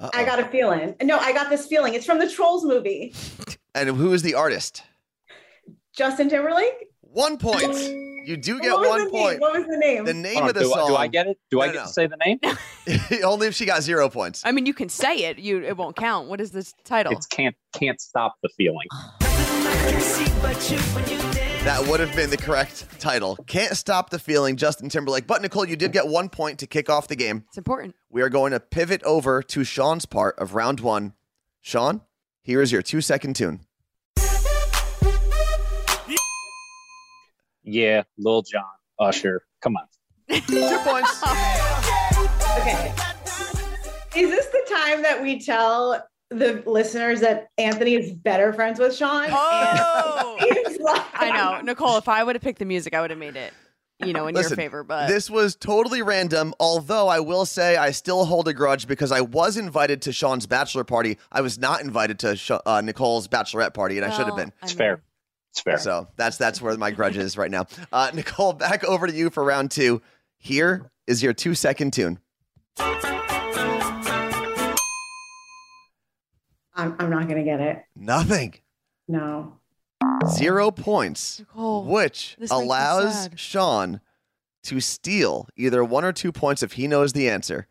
Uh-oh. 0.00 0.08
I 0.18 0.24
got 0.24 0.40
a 0.40 0.46
feeling. 0.46 0.94
No, 1.02 1.18
I 1.18 1.34
got 1.34 1.50
this 1.50 1.66
feeling. 1.66 1.92
It's 1.92 2.06
from 2.06 2.18
the 2.18 2.30
Trolls 2.30 2.64
movie. 2.64 3.12
And 3.74 3.90
who 3.90 4.14
is 4.14 4.22
the 4.22 4.34
artist? 4.36 4.84
Justin 5.94 6.30
Timberlake. 6.30 6.86
One 7.02 7.36
point. 7.36 7.62
You 8.26 8.38
do 8.38 8.58
get 8.58 8.72
one 8.74 9.10
point. 9.10 9.32
Name? 9.32 9.40
What 9.40 9.52
was 9.58 9.66
the 9.66 9.76
name? 9.76 10.06
The 10.06 10.14
name 10.14 10.32
Hold 10.36 10.44
on, 10.44 10.48
of 10.48 10.54
the 10.54 10.60
do, 10.62 10.72
I- 10.72 10.76
song. 10.78 10.88
do 10.88 10.96
I 10.96 11.06
get 11.08 11.26
it? 11.26 11.38
Do 11.50 11.56
No, 11.58 11.62
I 11.62 11.66
get 11.66 11.74
no. 11.74 11.82
to 11.82 11.88
say 11.88 12.06
the 12.06 12.16
name? 12.16 12.40
Only 13.22 13.48
if 13.48 13.54
she 13.54 13.66
got 13.66 13.82
zero 13.82 14.08
points. 14.08 14.40
I 14.46 14.52
mean, 14.52 14.64
you 14.64 14.72
can 14.72 14.88
say 14.88 15.24
it. 15.24 15.38
You 15.38 15.62
it 15.62 15.76
won't 15.76 15.94
count. 15.96 16.28
What 16.28 16.40
is 16.40 16.52
this 16.52 16.72
title? 16.84 17.12
It's 17.12 17.26
can't 17.26 17.54
can't 17.74 18.00
stop 18.00 18.36
the 18.42 18.48
feeling. 18.56 18.86
That 21.64 21.86
would 21.86 22.00
have 22.00 22.14
been 22.16 22.30
the 22.30 22.36
correct 22.36 22.86
title. 22.98 23.36
Can't 23.46 23.76
stop 23.76 24.10
the 24.10 24.18
feeling, 24.18 24.56
Justin 24.56 24.88
Timberlake. 24.88 25.26
But 25.26 25.42
Nicole, 25.42 25.66
you 25.66 25.76
did 25.76 25.92
get 25.92 26.08
one 26.08 26.28
point 26.28 26.60
to 26.60 26.66
kick 26.66 26.88
off 26.88 27.08
the 27.08 27.16
game. 27.16 27.44
It's 27.48 27.58
important. 27.58 27.94
We 28.08 28.22
are 28.22 28.28
going 28.28 28.52
to 28.52 28.60
pivot 28.60 29.02
over 29.02 29.42
to 29.42 29.64
Sean's 29.64 30.06
part 30.06 30.38
of 30.38 30.54
round 30.54 30.80
one. 30.80 31.12
Sean, 31.60 32.00
here 32.42 32.62
is 32.62 32.72
your 32.72 32.80
two 32.80 33.00
second 33.00 33.36
tune. 33.36 33.60
Yeah, 37.62 38.04
Lil 38.16 38.42
Jon, 38.42 38.64
Usher. 38.98 39.42
Come 39.60 39.76
on. 39.76 40.40
Two 40.40 40.78
points. 40.78 41.22
Okay. 42.58 42.92
Is 44.16 44.30
this 44.30 44.46
the 44.46 44.66
time 44.68 45.02
that 45.02 45.22
we 45.22 45.38
tell 45.38 46.04
the 46.30 46.62
listeners 46.66 47.20
that 47.20 47.50
Anthony 47.58 47.94
is 47.94 48.12
better 48.12 48.52
friends 48.52 48.78
with 48.78 48.94
Sean? 48.94 49.26
Oh. 49.30 50.36
He's 50.66 50.78
like- 50.78 51.02
I 51.14 51.30
know, 51.30 51.60
Nicole. 51.62 51.96
If 51.98 52.08
I 52.08 52.22
would 52.22 52.34
have 52.36 52.42
picked 52.42 52.58
the 52.58 52.64
music, 52.64 52.94
I 52.94 53.00
would 53.00 53.10
have 53.10 53.18
made 53.18 53.36
it, 53.36 53.52
you 54.04 54.12
know, 54.12 54.26
in 54.26 54.34
Listen, 54.34 54.50
your 54.50 54.56
favor. 54.56 54.84
But 54.84 55.08
This 55.08 55.28
was 55.30 55.56
totally 55.56 56.02
random, 56.02 56.54
although 56.60 57.08
I 57.08 57.20
will 57.20 57.44
say 57.46 57.76
I 57.76 57.90
still 57.92 58.24
hold 58.26 58.46
a 58.48 58.52
grudge 58.54 58.86
because 58.86 59.10
I 59.10 59.20
was 59.22 59.56
invited 59.56 60.02
to 60.02 60.12
Sean's 60.12 60.46
bachelor 60.46 60.84
party. 60.84 61.18
I 61.32 61.40
was 61.40 61.58
not 61.58 61.80
invited 61.80 62.18
to 62.20 62.36
Sh- 62.36 62.50
uh, 62.64 62.80
Nicole's 62.82 63.26
bachelorette 63.28 63.74
party, 63.74 63.96
and 63.96 64.04
I 64.04 64.10
should 64.10 64.26
have 64.26 64.28
Well, 64.28 64.36
been. 64.36 64.52
I 64.62 64.64
It's 64.66 64.72
mean, 64.74 64.78
fair. 64.78 65.02
It's 65.52 65.60
fair. 65.62 65.78
So 65.78 66.08
that's 66.16 66.36
that's 66.36 66.60
where 66.60 66.76
my 66.76 66.90
grudge 66.90 67.16
is 67.16 67.36
right 67.38 67.50
now. 67.50 67.66
Uh, 67.90 68.10
Nicole, 68.14 68.52
back 68.52 68.84
over 68.84 69.06
to 69.06 69.12
you 69.12 69.30
for 69.30 69.42
round 69.42 69.70
two. 69.70 70.02
Here 70.36 70.90
is 71.06 71.22
your 71.22 71.32
two 71.32 71.54
second 71.54 71.94
tune. 71.94 72.18
I'm, 76.78 76.94
I'm 76.98 77.10
not 77.10 77.28
going 77.28 77.38
to 77.38 77.44
get 77.44 77.60
it. 77.60 77.84
Nothing. 77.94 78.54
No. 79.08 79.58
Zero 80.28 80.70
points, 80.70 81.40
Nicole, 81.40 81.84
which 81.84 82.36
this 82.38 82.50
makes 82.50 82.60
me 82.60 82.64
allows 82.66 83.22
sad. 83.22 83.38
Sean 83.40 84.00
to 84.62 84.80
steal 84.80 85.48
either 85.56 85.84
one 85.84 86.04
or 86.04 86.12
two 86.12 86.30
points 86.30 86.62
if 86.62 86.72
he 86.72 86.86
knows 86.86 87.12
the 87.12 87.28
answer. 87.28 87.66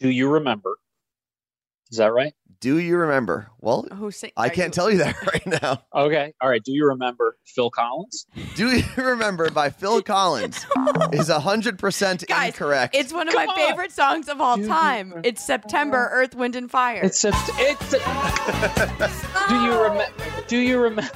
Do 0.00 0.10
you 0.10 0.28
remember? 0.28 0.76
Is 1.94 1.98
that 1.98 2.12
right? 2.12 2.34
Do 2.60 2.78
you 2.78 2.96
remember? 2.96 3.46
Well, 3.60 3.86
oh, 3.88 3.94
Who 3.94 4.10
sing? 4.10 4.32
I 4.36 4.48
can't 4.48 4.74
tell 4.74 4.90
you 4.90 4.98
that 4.98 5.14
right 5.32 5.46
now. 5.62 5.82
Okay. 5.94 6.34
All 6.40 6.48
right. 6.48 6.60
Do 6.64 6.72
you 6.72 6.86
remember 6.88 7.36
Phil 7.44 7.70
Collins? 7.70 8.26
Do 8.56 8.68
you 8.76 8.82
remember 8.96 9.48
by 9.52 9.70
Phil 9.70 10.02
Collins 10.14 10.56
is 11.12 11.28
100% 11.28 12.26
Guys, 12.26 12.46
incorrect. 12.48 12.96
It's 12.96 13.12
one 13.12 13.28
of 13.28 13.34
my 13.34 13.46
on. 13.46 13.54
favorite 13.54 13.92
songs 13.92 14.28
of 14.28 14.40
all 14.40 14.56
Dude, 14.56 14.66
time. 14.66 15.10
you- 15.12 15.20
It's 15.22 15.44
September, 15.46 16.08
Earth, 16.10 16.34
Wind, 16.34 16.56
and 16.56 16.68
Fire. 16.68 17.00
It's 17.04 17.22
a. 17.22 17.30
It's 17.34 17.92
a. 17.92 19.48
do 19.48 19.54
you 19.62 19.80
remember? 19.80 20.12
Do 20.48 20.56
you 20.58 20.80
remember? 20.80 21.12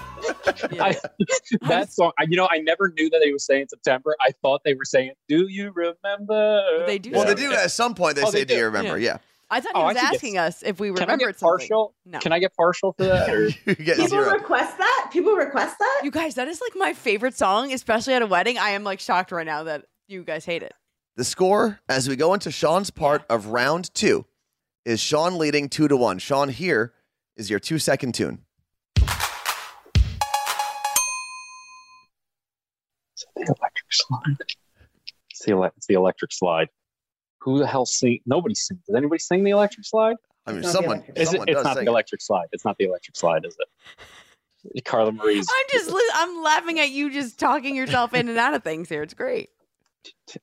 I, 0.81 0.97
that 1.69 1.93
song. 1.93 2.13
I, 2.21 2.25
you 2.29 2.37
know, 2.37 2.47
I 2.51 2.59
never 2.59 2.93
knew 2.97 3.11
that 3.11 3.21
they 3.25 3.33
were 3.33 3.39
saying 3.41 3.67
September. 3.71 4.15
I 4.21 4.31
thought 4.43 4.61
they 4.65 4.75
were 4.75 4.85
saying, 4.85 5.13
"Do 5.29 5.47
you 5.49 5.73
remember?" 5.75 6.85
They 6.87 6.99
do 6.99 7.11
well, 7.13 7.25
they 7.25 7.35
do 7.35 7.53
at 7.53 7.71
some 7.73 7.95
point. 7.95 8.17
They 8.17 8.23
Oh, 8.23 8.31
say, 8.31 8.41
they 8.41 8.45
"Do 8.45 8.55
you 8.55 8.61
do. 8.61 8.67
remember?" 8.67 8.99
Yeah. 8.99 9.19
I 9.51 9.61
thought 9.61 9.73
Oh, 9.75 9.79
he 9.81 9.85
I 9.85 9.87
was 9.89 9.97
should 9.97 10.03
get- 10.03 10.15
asking 10.15 10.39
us 10.39 10.63
if 10.63 10.79
we 10.81 10.89
Can 10.89 10.99
I 10.99 11.01
remembered 11.03 11.27
get 11.35 11.39
something. 11.41 11.59
partial? 11.69 11.95
No. 12.05 12.19
Can 12.19 12.33
I 12.33 12.39
get 12.39 12.55
partial 12.55 12.93
for 12.93 13.05
that? 13.07 13.31
Or 13.31 13.49
get 13.75 13.97
People 13.97 14.09
zero. 14.09 14.31
request 14.33 14.77
that. 14.77 15.09
People 15.11 15.33
request 15.33 15.79
that. 15.79 16.01
You 16.05 16.11
guys, 16.11 16.35
that 16.35 16.49
is 16.49 16.61
like 16.61 16.73
my 16.77 16.93
favorite 16.93 17.35
song, 17.37 17.73
especially 17.73 18.13
at 18.15 18.21
a 18.23 18.27
wedding. 18.27 18.59
I 18.59 18.71
am 18.71 18.85
like 18.85 19.01
shocked 19.01 19.33
right 19.33 19.47
now 19.47 19.63
that 19.65 19.87
you 20.07 20.23
guys 20.23 20.45
hate 20.45 20.63
it. 20.63 20.75
The 21.17 21.25
score 21.25 21.81
as 21.89 22.09
we 22.09 22.15
go 22.17 22.35
into 22.35 22.51
Sean's 22.51 22.91
part 22.91 23.25
of 23.31 23.47
round 23.47 23.93
two 23.95 24.27
is 24.85 25.01
Sean 25.01 25.39
leading 25.39 25.69
two 25.71 25.89
to 25.89 25.97
one. 25.97 26.19
Sean, 26.19 26.51
here 26.51 26.93
is 27.37 27.49
your 27.49 27.59
two 27.59 27.79
second 27.79 28.13
tune. 28.15 28.43
the 33.37 33.43
electric 33.43 33.91
slide. 33.91 34.37
It's 35.31 35.45
the, 35.45 35.53
ele- 35.53 35.65
it's 35.77 35.87
the 35.87 35.95
electric 35.95 36.33
slide. 36.33 36.69
Who 37.49 37.59
the 37.59 37.67
hell 37.67 37.87
sing? 37.87 38.21
Nobody 38.27 38.55
sings. 38.55 38.81
Does 38.87 38.95
anybody 38.95 39.19
sing 39.21 39.43
the 39.43 39.53
electric 39.53 39.87
slide? 39.87 40.17
I 40.47 40.53
mean, 40.53 40.59
It's 40.59 40.67
not 40.67 40.73
the 40.73 40.77
someone, 40.83 40.97
electric 40.99 41.19
Is 41.19 41.29
it? 41.29 41.31
someone 41.31 41.49
It's 41.49 41.65
not 41.65 41.77
sing 41.77 41.85
the 41.87 41.91
it. 41.91 41.93
electric 41.93 42.21
slide. 42.21 42.47
It's 42.53 42.65
not 42.67 42.77
the 42.79 42.85
electric 42.85 43.17
slide, 43.17 43.47
is 43.47 43.57
it? 44.75 44.85
Carla 44.85 45.13
Marie's. 45.13 45.49
I'm 45.49 45.65
just, 45.71 45.91
I'm 46.15 46.43
laughing 46.43 46.79
at 46.79 46.91
you 46.91 47.11
just 47.11 47.39
talking 47.39 47.75
yourself 47.75 48.13
in 48.13 48.29
and 48.29 48.37
out 48.37 48.53
of 48.53 48.63
things 48.63 48.91
here. 48.91 49.03
It's 49.03 49.15
great. 49.15 49.49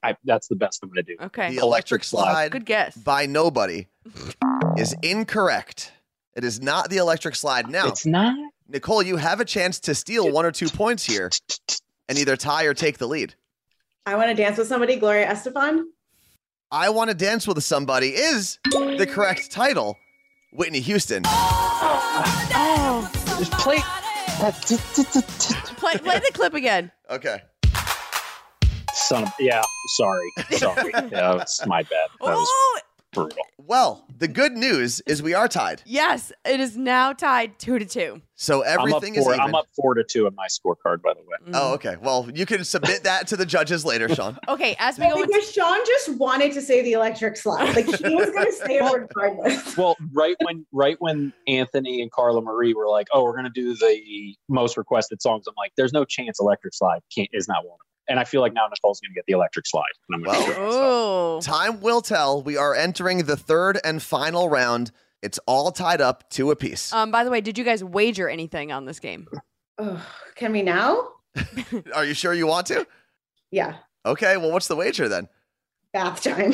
I, 0.02 0.16
that's 0.24 0.48
the 0.48 0.56
best 0.56 0.80
I'm 0.82 0.90
going 0.90 1.04
to 1.06 1.16
do. 1.16 1.24
Okay. 1.26 1.52
The 1.56 1.62
electric 1.62 2.04
slide 2.04 2.52
Good 2.52 2.66
guess. 2.66 2.96
by 2.98 3.28
nobody 3.28 3.86
is 4.78 4.96
incorrect. 5.04 5.92
It 6.36 6.44
is 6.44 6.60
not 6.60 6.90
the 6.90 6.98
electric 6.98 7.36
slide. 7.36 7.70
Now, 7.70 7.88
It's 7.90 8.06
not. 8.06 8.36
Nicole, 8.68 9.04
you 9.04 9.18
have 9.18 9.40
a 9.40 9.46
chance 9.46 9.80
to 9.82 9.94
steal 9.94 10.32
one 10.32 10.44
or 10.46 10.52
two 10.52 10.70
points 10.70 11.06
here 11.06 11.30
and 12.10 12.18
either 12.18 12.36
tie 12.36 12.64
or 12.64 12.74
take 12.74 12.98
the 12.98 13.08
lead. 13.08 13.36
I 14.08 14.16
want 14.16 14.30
to 14.30 14.34
dance 14.36 14.58
with 14.58 14.68
somebody. 14.68 14.96
Gloria 14.96 15.28
Estefan. 15.28 15.84
I 16.76 16.90
Want 16.90 17.10
to 17.10 17.16
Dance 17.16 17.48
with 17.48 17.64
Somebody 17.64 18.10
is 18.10 18.60
the 18.66 19.08
correct 19.10 19.50
title. 19.50 19.98
Whitney 20.52 20.82
Houston. 20.82 21.24
Oh, 21.26 23.10
Just 23.40 23.54
play. 23.54 23.80
play, 25.78 25.98
play 26.00 26.20
the 26.20 26.32
clip 26.34 26.54
again. 26.54 26.92
Okay. 27.10 27.40
Son 28.94 29.24
of. 29.24 29.32
Yeah. 29.40 29.62
Sorry. 29.96 30.30
Sorry. 30.52 30.92
yeah, 31.14 31.42
it's 31.42 31.66
my 31.66 31.82
bad. 31.84 32.10
That 32.20 32.36
was 32.36 32.46
Oh, 32.52 32.80
brutal. 33.16 33.38
Well, 33.58 34.06
the 34.18 34.28
good 34.28 34.54
news 34.54 35.02
is 35.08 35.24
we 35.24 35.34
are 35.34 35.48
tied. 35.48 35.82
yes. 35.86 36.32
It 36.46 36.60
is 36.60 36.78
now 36.78 37.14
tied 37.14 37.58
two 37.58 37.80
to 37.80 37.86
two. 37.86 38.22
So 38.36 38.64
I'm 38.66 38.80
up 38.80 38.88
everything 38.88 39.16
is 39.16 39.26
even. 39.26 39.40
I'm 39.40 39.56
up 39.56 39.66
four 39.76 39.94
to 39.96 40.04
two 40.04 40.28
on 40.28 40.36
my 40.36 40.48
scorecard, 40.48 41.02
by 41.02 41.14
the 41.14 41.22
way. 41.22 41.38
Mm-hmm. 41.42 41.52
Oh, 41.56 41.74
okay. 41.76 41.96
Well, 42.02 42.30
you 42.36 42.46
can 42.46 42.64
submit 42.66 43.04
that 43.04 43.28
to 43.28 43.38
the 43.38 43.46
judges 43.46 43.86
later, 43.86 44.08
Sean. 44.14 44.38
Okay, 44.50 44.76
as 44.78 44.98
we 45.00 45.06
Well, 45.06 45.16
go 45.16 45.22
into 45.24 45.34
because 45.34 45.52
Sean 45.52 45.78
just 45.86 46.10
wanted 46.18 46.52
to 46.54 46.62
say 46.62 46.84
the 46.84 46.92
electric 46.94 47.38
slide. 47.38 47.76
Like 47.76 47.86
he 47.86 48.16
was 48.16 48.30
going 48.32 48.46
to 48.46 48.52
say 48.52 48.76
it 48.78 48.82
Well- 48.84 49.00
regardless. 49.00 49.78
Well, 49.78 49.96
right 50.14 50.36
when 50.44 50.66
right 50.72 50.98
when 51.00 51.34
Anthony 51.48 52.02
and 52.02 52.12
Carla 52.12 52.42
Marie 52.42 52.74
were 52.74 52.88
like, 52.90 53.08
"Oh, 53.14 53.24
we're 53.24 53.36
gonna 53.36 53.50
do 53.50 53.74
the 53.76 54.36
most 54.50 54.78
requested 54.78 55.22
songs," 55.22 55.48
I'm 55.48 55.54
like, 55.58 55.72
"There's 55.78 55.94
no 55.94 56.06
chance 56.06 56.40
Electric 56.40 56.74
Slide 56.76 57.00
can't 57.16 57.30
is 57.34 57.48
not 57.48 57.66
one." 57.66 57.78
Of 58.08 58.08
them." 58.08 58.12
And 58.14 58.20
I 58.20 58.24
feel 58.24 58.42
like 58.42 58.54
now 58.54 58.68
Nicole's 58.70 59.00
gonna 59.00 59.14
get 59.14 59.26
the 59.28 59.34
Electric 59.34 59.66
Slide. 59.68 59.84
And 60.10 60.16
I'm 60.16 60.24
gonna 60.24 60.38
Well- 60.40 60.48
do. 60.48 60.54
Oh, 60.58 61.42
Time 61.42 61.82
will 61.82 62.02
tell. 62.02 62.42
We 62.42 62.58
are 62.58 62.74
entering 62.76 63.20
the 63.26 63.38
third 63.38 63.80
and 63.84 64.02
final 64.02 64.50
round. 64.50 64.92
It's 65.22 65.40
all 65.48 65.72
tied 65.72 66.02
up 66.02 66.30
two 66.30 66.52
apiece. 66.52 66.94
um. 66.94 67.12
By 67.12 67.24
the 67.24 67.30
way, 67.32 67.42
did 67.42 67.58
you 67.58 67.64
guys 67.64 67.84
wager 67.84 68.30
anything 68.30 68.72
on 68.72 68.86
this 68.86 69.00
game? 69.00 69.28
Ugh, 69.80 70.00
can 70.36 70.52
we 70.52 70.62
now? 70.62 71.10
Are 71.96 72.06
you 72.06 72.14
sure 72.14 72.34
you 72.34 72.48
want 72.48 72.68
to? 72.68 72.86
Yeah, 73.52 73.78
Okay. 74.06 74.38
Well, 74.38 74.52
what's 74.52 74.68
the 74.68 74.76
wager 74.76 75.08
then? 75.10 75.28
bath 75.94 76.22
time. 76.24 76.54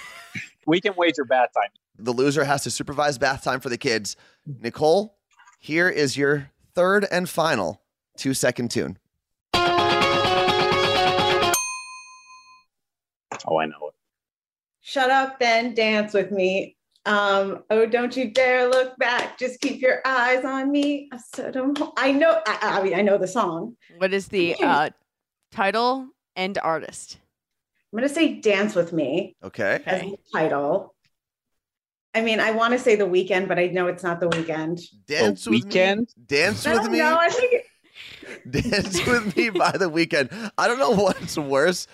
we 0.66 0.80
can 0.80 0.92
wager 0.96 1.24
bath 1.24 1.50
time. 1.54 1.70
The 1.98 2.12
loser 2.12 2.44
has 2.44 2.62
to 2.64 2.70
supervise 2.70 3.16
bath 3.18 3.42
time 3.44 3.60
for 3.60 3.68
the 3.68 3.78
kids. 3.78 4.16
Nicole, 4.46 5.16
here 5.58 5.88
is 5.88 6.16
your 6.16 6.50
third 6.74 7.06
and 7.10 7.28
final 7.28 7.80
two 8.16 8.34
second 8.34 8.70
tune. 8.70 8.98
Oh, 13.46 13.58
I 13.58 13.66
know 13.66 13.88
it. 13.88 13.94
Shut 14.80 15.10
up, 15.10 15.38
then 15.38 15.74
dance 15.74 16.12
with 16.14 16.30
me. 16.30 16.76
Um, 17.04 17.64
oh, 17.70 17.86
don't 17.86 18.16
you 18.16 18.30
dare 18.30 18.68
look 18.68 18.96
back. 18.98 19.38
Just 19.38 19.60
keep 19.60 19.80
your 19.80 20.00
eyes 20.04 20.44
on 20.44 20.70
me. 20.70 21.08
I 21.12 21.18
said, 21.34 21.56
I'm 21.56 21.74
I 21.96 22.12
know. 22.12 22.40
I, 22.46 22.58
I 22.78 22.82
mean, 22.82 22.94
I 22.94 23.02
know 23.02 23.18
the 23.18 23.26
song. 23.28 23.76
What 23.98 24.12
is 24.14 24.28
the 24.28 24.54
uh, 24.62 24.90
title 25.50 26.08
and 26.36 26.58
artist? 26.58 27.18
I'm 27.92 27.98
gonna 27.98 28.08
say 28.08 28.34
"Dance 28.40 28.74
with 28.74 28.92
Me" 28.92 29.36
Okay. 29.44 29.82
as 29.84 30.00
the 30.02 30.16
title. 30.32 30.94
I 32.14 32.20
mean, 32.22 32.40
I 32.40 32.50
want 32.52 32.72
to 32.72 32.78
say 32.78 32.94
the 32.96 33.04
Weeknd, 33.06 33.48
but 33.48 33.58
I 33.58 33.66
know 33.68 33.86
it's 33.86 34.02
not 34.02 34.20
the 34.20 34.28
Weeknd. 34.28 34.80
Dance 35.06 35.44
The 35.44 35.50
with 35.50 35.64
Weeknd? 35.68 35.98
me. 35.98 36.06
Dance 36.26 36.66
with 36.66 36.90
me. 36.90 36.98
know. 36.98 37.18
I 37.20 37.28
think 37.28 37.52
it- 37.52 37.64
Dance 38.50 39.06
with 39.06 39.36
me 39.36 39.50
by 39.50 39.72
the 39.72 39.90
Weeknd. 39.90 40.50
I 40.56 40.68
don't 40.68 40.78
know 40.78 40.90
what's 40.92 41.36
worse. 41.36 41.86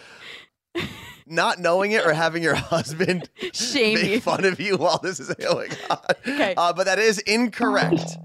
Not 1.26 1.58
knowing 1.58 1.92
it 1.92 2.06
or 2.06 2.12
having 2.14 2.42
your 2.42 2.54
husband 2.54 3.28
Shame 3.52 3.94
make 3.94 4.10
you. 4.10 4.20
fun 4.20 4.44
of 4.46 4.58
you 4.60 4.76
while 4.78 4.98
this 4.98 5.20
is 5.20 5.32
going 5.34 5.70
on. 5.90 5.98
Okay. 6.26 6.54
Uh, 6.56 6.72
but 6.72 6.84
that 6.86 6.98
is 6.98 7.18
incorrect. 7.20 8.16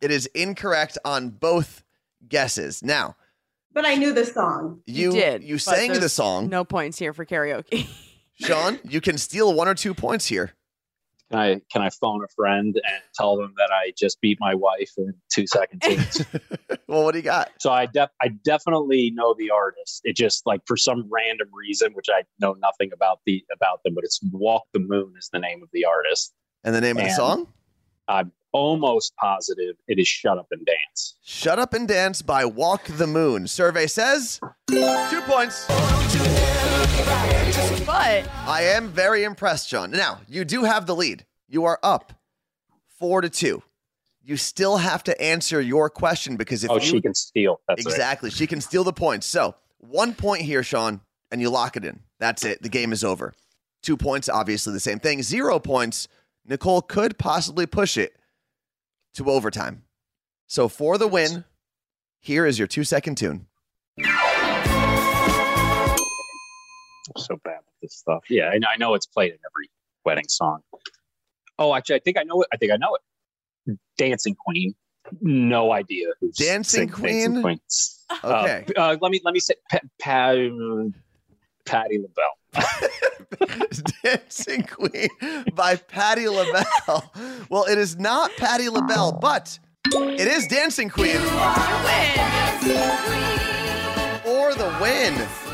It 0.00 0.10
is 0.10 0.26
incorrect 0.26 0.98
on 1.04 1.30
both 1.30 1.82
guesses. 2.28 2.82
Now, 2.82 3.16
but 3.72 3.84
I 3.86 3.94
knew 3.94 4.12
the 4.12 4.24
song. 4.24 4.80
you 4.86 5.06
You 5.06 5.12
did, 5.12 5.44
you 5.44 5.58
sang 5.58 5.92
the 5.92 6.08
song. 6.08 6.48
No 6.48 6.64
points 6.64 6.98
here 6.98 7.12
for 7.12 7.24
karaoke. 7.24 7.88
Sean, 8.34 8.78
you 8.84 9.00
can 9.00 9.18
steal 9.18 9.52
one 9.54 9.68
or 9.68 9.74
two 9.74 9.94
points 9.94 10.26
here. 10.26 10.52
Can 11.30 11.38
I 11.38 11.60
can 11.70 11.82
I 11.82 11.90
phone 11.90 12.24
a 12.24 12.28
friend 12.28 12.74
and 12.74 13.02
tell 13.14 13.36
them 13.36 13.52
that 13.58 13.70
I 13.70 13.92
just 13.98 14.20
beat 14.20 14.38
my 14.40 14.54
wife 14.54 14.92
in 14.96 15.12
two 15.30 15.46
seconds? 15.46 16.24
well, 16.86 17.04
what 17.04 17.12
do 17.12 17.18
you 17.18 17.24
got? 17.24 17.50
so 17.58 17.70
I 17.70 17.86
def 17.86 18.08
I 18.22 18.28
definitely 18.44 19.12
know 19.14 19.34
the 19.38 19.50
artist. 19.50 20.00
It 20.04 20.16
just 20.16 20.46
like 20.46 20.62
for 20.66 20.76
some 20.76 21.06
random 21.10 21.48
reason, 21.52 21.92
which 21.92 22.06
I 22.10 22.22
know 22.40 22.54
nothing 22.62 22.90
about 22.94 23.20
the 23.26 23.44
about 23.54 23.82
them, 23.84 23.94
but 23.94 24.04
it's 24.04 24.20
Walk 24.32 24.64
the 24.72 24.80
Moon 24.80 25.12
is 25.18 25.28
the 25.32 25.38
name 25.38 25.62
of 25.62 25.68
the 25.72 25.84
artist. 25.84 26.32
And 26.64 26.74
the 26.74 26.80
name 26.80 26.96
of 26.96 27.04
the 27.04 27.10
song? 27.10 27.46
I'm 28.08 28.32
almost 28.52 29.14
positive 29.16 29.76
it 29.86 29.98
is 29.98 30.08
Shut 30.08 30.38
Up 30.38 30.46
and 30.50 30.64
Dance. 30.64 31.16
Shut 31.22 31.58
Up 31.58 31.74
and 31.74 31.86
Dance 31.86 32.22
by 32.22 32.46
Walk 32.46 32.84
the 32.84 33.06
Moon. 33.06 33.46
Survey 33.46 33.86
says 33.86 34.40
two 34.70 35.20
points. 35.26 35.66
But 37.86 38.28
I 38.46 38.62
am 38.74 38.88
very 38.88 39.24
impressed, 39.24 39.68
Sean. 39.68 39.90
Now, 39.90 40.20
you 40.28 40.44
do 40.44 40.64
have 40.64 40.86
the 40.86 40.94
lead. 40.94 41.24
You 41.48 41.64
are 41.64 41.78
up 41.82 42.12
four 42.98 43.20
to 43.20 43.30
two. 43.30 43.62
You 44.22 44.36
still 44.36 44.76
have 44.76 45.02
to 45.04 45.20
answer 45.20 45.60
your 45.60 45.88
question 45.88 46.36
because 46.36 46.64
if 46.64 46.70
oh, 46.70 46.74
you 46.74 46.80
she 46.80 47.00
can 47.00 47.14
steal. 47.14 47.60
That's 47.66 47.84
right. 47.84 47.92
exactly, 47.92 48.30
she 48.30 48.46
can 48.46 48.60
steal 48.60 48.84
the 48.84 48.92
points. 48.92 49.26
So 49.26 49.54
one 49.78 50.14
point 50.14 50.42
here, 50.42 50.62
Sean, 50.62 51.00
and 51.30 51.40
you 51.40 51.50
lock 51.50 51.76
it 51.76 51.84
in. 51.84 52.00
That's 52.18 52.44
it. 52.44 52.62
The 52.62 52.68
game 52.68 52.92
is 52.92 53.04
over. 53.04 53.32
Two 53.82 53.96
points, 53.96 54.28
obviously 54.28 54.72
the 54.72 54.80
same 54.80 54.98
thing. 54.98 55.22
Zero 55.22 55.58
points. 55.58 56.08
Nicole 56.46 56.82
could 56.82 57.18
possibly 57.18 57.66
push 57.66 57.96
it 57.96 58.16
to 59.14 59.30
overtime. 59.30 59.84
So 60.46 60.68
for 60.68 60.98
the 60.98 61.08
win, 61.08 61.44
here 62.20 62.46
is 62.46 62.58
your 62.58 62.68
two 62.68 62.84
second 62.84 63.16
tune. 63.16 63.47
I'm 67.14 67.22
so 67.22 67.36
bad 67.44 67.58
with 67.58 67.74
this 67.82 67.94
stuff. 67.94 68.24
Yeah, 68.28 68.50
I 68.50 68.58
know, 68.58 68.68
I 68.72 68.76
know 68.76 68.94
it's 68.94 69.06
played 69.06 69.32
in 69.32 69.38
every 69.50 69.70
wedding 70.04 70.28
song. 70.28 70.60
Oh, 71.58 71.74
actually, 71.74 71.96
I 71.96 72.00
think 72.00 72.16
I 72.18 72.22
know 72.22 72.42
it. 72.42 72.48
I 72.52 72.56
think 72.56 72.72
I 72.72 72.76
know 72.76 72.96
it. 72.96 73.78
Dancing 73.96 74.34
Queen. 74.46 74.74
No 75.20 75.72
idea 75.72 76.08
who's 76.20 76.36
Dancing 76.36 76.80
sing 76.80 76.88
Queen? 76.88 77.40
Queen. 77.42 77.58
Okay. 78.22 78.66
Uh, 78.76 78.80
uh, 78.80 78.96
let 79.00 79.10
me 79.10 79.20
let 79.24 79.32
me 79.32 79.40
say 79.40 79.54
pa- 79.70 79.78
pa- 79.98 80.90
Patti 81.64 81.98
LaBelle. 81.98 82.36
Dancing 84.02 84.62
Queen 84.64 85.08
by 85.54 85.76
Patti 85.76 86.28
LaBelle. 86.28 87.12
Well, 87.50 87.64
it 87.64 87.78
is 87.78 87.98
not 87.98 88.30
Patti 88.36 88.68
LaBelle, 88.68 89.12
but 89.12 89.58
it 89.94 90.28
is 90.28 90.46
Dancing 90.46 90.90
Queen 90.90 91.16
for 94.24 94.54
the 94.54 94.78
win. 94.80 95.47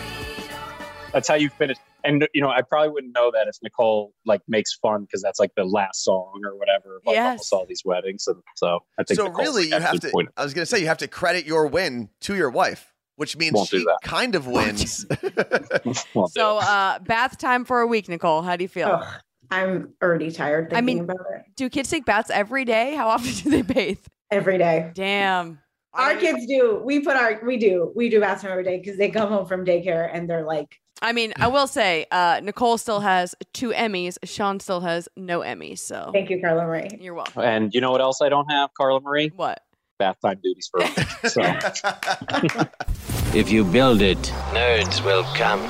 That's 1.15 1.29
how 1.29 1.37
you 1.37 1.49
finish. 1.49 1.79
And 2.03 2.29
you 2.35 2.43
know, 2.43 2.51
I 2.51 2.61
probably 2.61 2.91
wouldn't 2.91 3.15
know 3.15 3.31
that 3.31 3.47
if 3.49 3.57
Nicole 3.63 4.13
like 4.27 4.43
makes 4.49 4.75
fun 4.75 5.03
because 5.05 5.23
that's 5.23 5.39
like 5.41 5.55
the 5.57 5.65
last 5.65 6.05
song 6.05 6.41
or 6.45 6.55
whatever 6.57 6.97
of 6.97 7.03
like 7.07 7.15
Yes. 7.15 7.27
almost 7.31 7.53
all 7.55 7.67
these 7.67 7.83
weddings. 7.85 8.27
And 8.27 8.43
so 8.57 8.81
I 8.99 9.05
think 9.05 9.17
So 9.19 9.29
Nicole's 9.29 9.47
really, 9.49 9.69
you 9.69 9.79
have 9.81 10.01
to. 10.01 10.11
point- 10.11 10.29
I 10.37 10.43
was 10.45 10.53
going 10.53 10.63
to 10.65 10.67
say 10.67 10.81
you 10.81 10.87
have 10.89 10.99
to 10.99 11.09
credit 11.09 11.47
your 11.47 11.67
win 11.69 12.11
to 12.23 12.35
your 12.35 12.51
wife, 12.51 12.93
which 13.17 13.37
means 13.39 13.55
Won't 13.55 13.71
do 13.71 13.79
she 13.79 13.85
that. 13.85 13.99
kind 14.03 14.35
of 14.35 14.47
wins. 14.47 15.07
So, 16.31 16.59
uh, 16.59 16.99
bath 17.01 17.39
time 17.39 17.65
for 17.65 17.81
a 17.81 17.87
week, 17.87 18.09
Nicole. 18.09 18.43
How 18.43 18.57
do 18.57 18.65
you 18.65 18.69
feel? 18.69 18.89
Ugh, 18.89 19.21
I'm 19.51 19.95
already 20.03 20.31
tired 20.31 20.73
I 20.75 20.81
mean- 20.81 21.01
about 21.01 21.21
it 21.35 21.43
Do 21.57 21.69
kids 21.69 21.89
take 21.91 22.05
baths 22.05 22.31
every 22.31 22.65
day? 22.65 22.95
How 22.97 23.09
often 23.09 23.33
do 23.33 23.51
they 23.51 23.63
bathe? 23.63 24.01
every 24.31 24.59
day. 24.59 24.91
Damn. 24.95 25.61
Our 25.93 26.17
kids 26.17 26.45
do. 26.47 26.81
We 26.85 27.01
put 27.01 27.15
our 27.17 27.41
we 27.47 27.57
do 27.57 27.93
we 27.95 28.09
do 28.09 28.19
bathroom 28.21 28.51
every 28.51 28.65
day 28.65 28.79
because 28.79 28.99
they 28.99 29.11
come 29.11 29.29
home 29.29 29.47
from 29.47 29.65
daycare 29.65 30.11
and 30.13 30.29
they're 30.29 30.45
like, 30.45 30.77
I 31.05 31.13
mean, 31.13 31.35
I 31.37 31.49
will 31.49 31.67
say, 31.67 32.07
uh, 32.11 32.41
Nicole 32.43 32.79
still 32.79 33.01
has 33.01 33.35
two 33.53 33.73
Emmys. 33.73 34.17
Sean 34.25 34.59
still 34.59 34.81
has 34.81 35.07
no 35.19 35.41
Emmys. 35.41 35.81
So 35.81 36.09
"Thank 36.15 36.31
you, 36.31 36.41
Carla 36.41 36.65
Marie." 36.65 36.89
you're 36.99 37.13
welcome. 37.13 37.43
and 37.43 37.75
you 37.75 37.83
know 37.83 37.91
what 37.91 38.01
else 38.01 38.23
I 38.23 38.31
don't 38.31 38.51
have, 38.51 38.73
Carla 38.73 39.03
Marie? 39.03 39.31
What? 39.37 39.61
Bath 39.99 40.17
time 40.25 40.41
duties 40.43 40.71
for 40.73 40.81
a. 40.81 41.29
So 41.29 41.43
If 43.39 43.51
you 43.51 43.65
build 43.65 44.01
it, 44.01 44.19
nerds 44.53 45.05
will 45.05 45.25
come. 45.35 45.61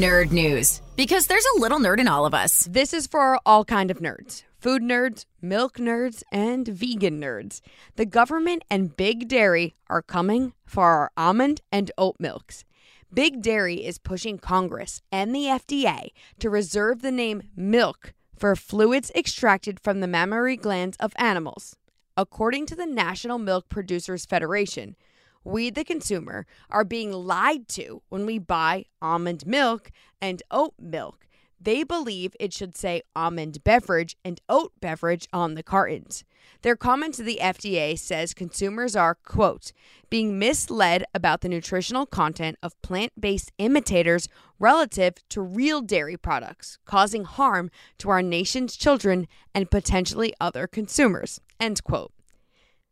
Nerd 0.00 0.32
news. 0.32 0.80
Because 0.96 1.26
there's 1.26 1.46
a 1.56 1.60
little 1.60 1.78
nerd 1.78 2.00
in 2.00 2.08
all 2.08 2.24
of 2.24 2.32
us. 2.32 2.66
This 2.70 2.94
is 2.94 3.06
for 3.06 3.38
all 3.44 3.64
kind 3.66 3.90
of 3.90 3.98
nerds. 3.98 4.42
Food 4.58 4.82
nerds, 4.82 5.26
milk 5.42 5.78
nerds, 5.78 6.22
and 6.32 6.66
vegan 6.66 7.20
nerds. 7.20 7.60
The 7.96 8.06
government 8.06 8.64
and 8.70 8.96
Big 8.96 9.28
Dairy 9.28 9.74
are 9.88 10.02
coming 10.02 10.54
for 10.64 10.84
our 10.84 11.10
almond 11.16 11.60
and 11.70 11.90
oat 11.98 12.16
milks. 12.18 12.64
Big 13.12 13.40
Dairy 13.40 13.86
is 13.86 13.96
pushing 13.96 14.36
Congress 14.36 15.00
and 15.10 15.34
the 15.34 15.44
FDA 15.44 16.08
to 16.40 16.50
reserve 16.50 17.00
the 17.00 17.10
name 17.10 17.42
milk 17.56 18.12
for 18.36 18.54
fluids 18.54 19.10
extracted 19.14 19.80
from 19.80 20.00
the 20.00 20.06
mammary 20.06 20.58
glands 20.58 20.96
of 21.00 21.14
animals. 21.16 21.74
According 22.18 22.66
to 22.66 22.76
the 22.76 22.84
National 22.84 23.38
Milk 23.38 23.70
Producers 23.70 24.26
Federation, 24.26 24.94
we, 25.42 25.70
the 25.70 25.84
consumer, 25.84 26.46
are 26.68 26.84
being 26.84 27.10
lied 27.10 27.66
to 27.68 28.02
when 28.10 28.26
we 28.26 28.38
buy 28.38 28.84
almond 29.00 29.46
milk 29.46 29.90
and 30.20 30.42
oat 30.50 30.74
milk. 30.78 31.27
They 31.60 31.82
believe 31.82 32.36
it 32.38 32.52
should 32.52 32.76
say 32.76 33.02
almond 33.16 33.64
beverage 33.64 34.16
and 34.24 34.40
oat 34.48 34.72
beverage 34.80 35.28
on 35.32 35.54
the 35.54 35.62
cartons. 35.62 36.24
Their 36.62 36.76
comment 36.76 37.14
to 37.14 37.22
the 37.22 37.38
FDA 37.42 37.98
says 37.98 38.32
consumers 38.32 38.96
are, 38.96 39.16
quote, 39.16 39.72
being 40.08 40.38
misled 40.38 41.04
about 41.14 41.40
the 41.40 41.48
nutritional 41.48 42.06
content 42.06 42.58
of 42.62 42.80
plant 42.82 43.12
based 43.20 43.52
imitators 43.58 44.28
relative 44.58 45.14
to 45.30 45.42
real 45.42 45.80
dairy 45.80 46.16
products, 46.16 46.78
causing 46.84 47.24
harm 47.24 47.70
to 47.98 48.10
our 48.10 48.22
nation's 48.22 48.76
children 48.76 49.26
and 49.54 49.70
potentially 49.70 50.32
other 50.40 50.66
consumers, 50.66 51.40
end 51.60 51.82
quote. 51.84 52.12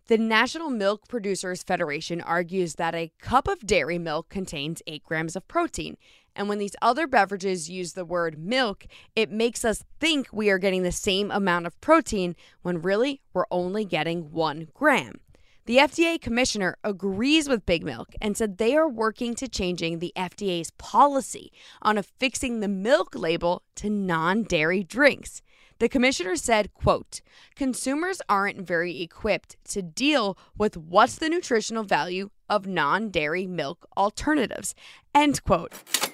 The 0.08 0.18
National 0.18 0.70
Milk 0.70 1.08
Producers 1.08 1.64
Federation 1.64 2.20
argues 2.20 2.76
that 2.76 2.94
a 2.94 3.10
cup 3.18 3.48
of 3.48 3.66
dairy 3.66 3.98
milk 3.98 4.28
contains 4.28 4.80
8 4.86 5.02
grams 5.02 5.34
of 5.34 5.48
protein. 5.48 5.96
And 6.36 6.48
when 6.48 6.58
these 6.58 6.76
other 6.82 7.06
beverages 7.06 7.70
use 7.70 7.94
the 7.94 8.04
word 8.04 8.38
milk, 8.38 8.86
it 9.16 9.30
makes 9.32 9.64
us 9.64 9.82
think 9.98 10.28
we 10.30 10.50
are 10.50 10.58
getting 10.58 10.82
the 10.82 10.92
same 10.92 11.30
amount 11.30 11.66
of 11.66 11.80
protein 11.80 12.36
when 12.62 12.82
really 12.82 13.22
we're 13.32 13.46
only 13.50 13.84
getting 13.84 14.30
1 14.30 14.68
gram. 14.74 15.20
The 15.64 15.78
FDA 15.78 16.20
commissioner 16.20 16.76
agrees 16.84 17.48
with 17.48 17.66
Big 17.66 17.82
Milk 17.82 18.10
and 18.20 18.36
said 18.36 18.58
they 18.58 18.76
are 18.76 18.88
working 18.88 19.34
to 19.34 19.48
changing 19.48 19.98
the 19.98 20.12
FDA's 20.14 20.70
policy 20.72 21.50
on 21.82 21.98
affixing 21.98 22.60
the 22.60 22.68
milk 22.68 23.16
label 23.16 23.62
to 23.76 23.90
non-dairy 23.90 24.84
drinks. 24.84 25.42
The 25.80 25.88
commissioner 25.88 26.36
said, 26.36 26.72
quote, 26.72 27.20
consumers 27.56 28.22
aren't 28.28 28.66
very 28.66 29.02
equipped 29.02 29.56
to 29.70 29.82
deal 29.82 30.38
with 30.56 30.76
what's 30.76 31.16
the 31.16 31.28
nutritional 31.28 31.82
value 31.82 32.30
of 32.48 32.66
non-dairy 32.66 33.48
milk 33.48 33.88
alternatives, 33.96 34.74
end 35.14 35.42
quote. 35.42 36.05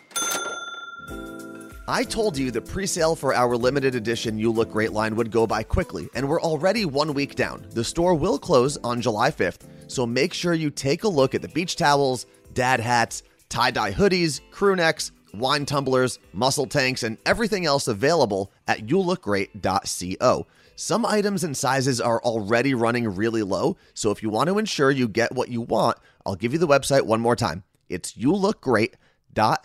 I 1.89 2.05
told 2.05 2.39
you 2.39 2.53
the 2.53 2.61
pre-sale 2.63 3.17
for 3.17 3.35
our 3.35 3.57
limited 3.57 3.97
edition 3.97 4.39
You 4.39 4.53
Look 4.53 4.71
Great 4.71 4.93
line 4.93 5.17
would 5.17 5.33
go 5.33 5.49
by 5.49 5.65
quickly, 5.65 6.09
and 6.15 6.29
we're 6.29 6.41
already 6.41 6.85
one 6.85 7.13
week 7.13 7.35
down. 7.35 7.67
The 7.71 7.83
store 7.83 8.15
will 8.15 8.39
close 8.39 8.77
on 8.85 9.01
July 9.01 9.33
5th, 9.33 9.67
so 9.89 10.07
make 10.07 10.33
sure 10.33 10.55
you 10.55 10.71
take 10.71 11.03
a 11.03 11.09
look 11.09 11.35
at 11.35 11.43
the 11.43 11.49
beach 11.49 11.75
towels, 11.75 12.27
dad 12.53 12.79
hats, 12.79 13.25
tie-dye 13.49 13.91
hoodies, 13.91 14.41
crew 14.53 14.77
necks, 14.77 15.11
wine 15.35 15.67
tumblers, 15.67 16.21
muscle 16.33 16.67
tanks, 16.67 17.03
and 17.03 17.19
everything 17.27 17.67
else 17.67 17.89
available 17.89 18.53
at 18.69 18.87
youlookgreat.co. 18.87 20.47
Some 20.77 21.05
items 21.05 21.43
and 21.43 21.57
sizes 21.57 22.01
are 22.01 22.23
already 22.23 22.75
running 22.75 23.09
really 23.09 23.43
low, 23.43 23.77
so 23.93 24.13
if 24.13 24.23
you 24.23 24.31
want 24.31 24.49
to 24.51 24.59
ensure 24.61 24.93
you 24.93 25.09
get 25.09 25.35
what 25.35 25.49
you 25.49 25.61
want, 25.61 25.99
I'll 26.25 26.37
give 26.37 26.53
you 26.53 26.61
the 26.61 26.69
website 26.69 27.03
one 27.03 27.21
more 27.21 27.35
time. 27.35 27.65
It's 27.89 28.13
youlookgreat.co. 28.13 29.57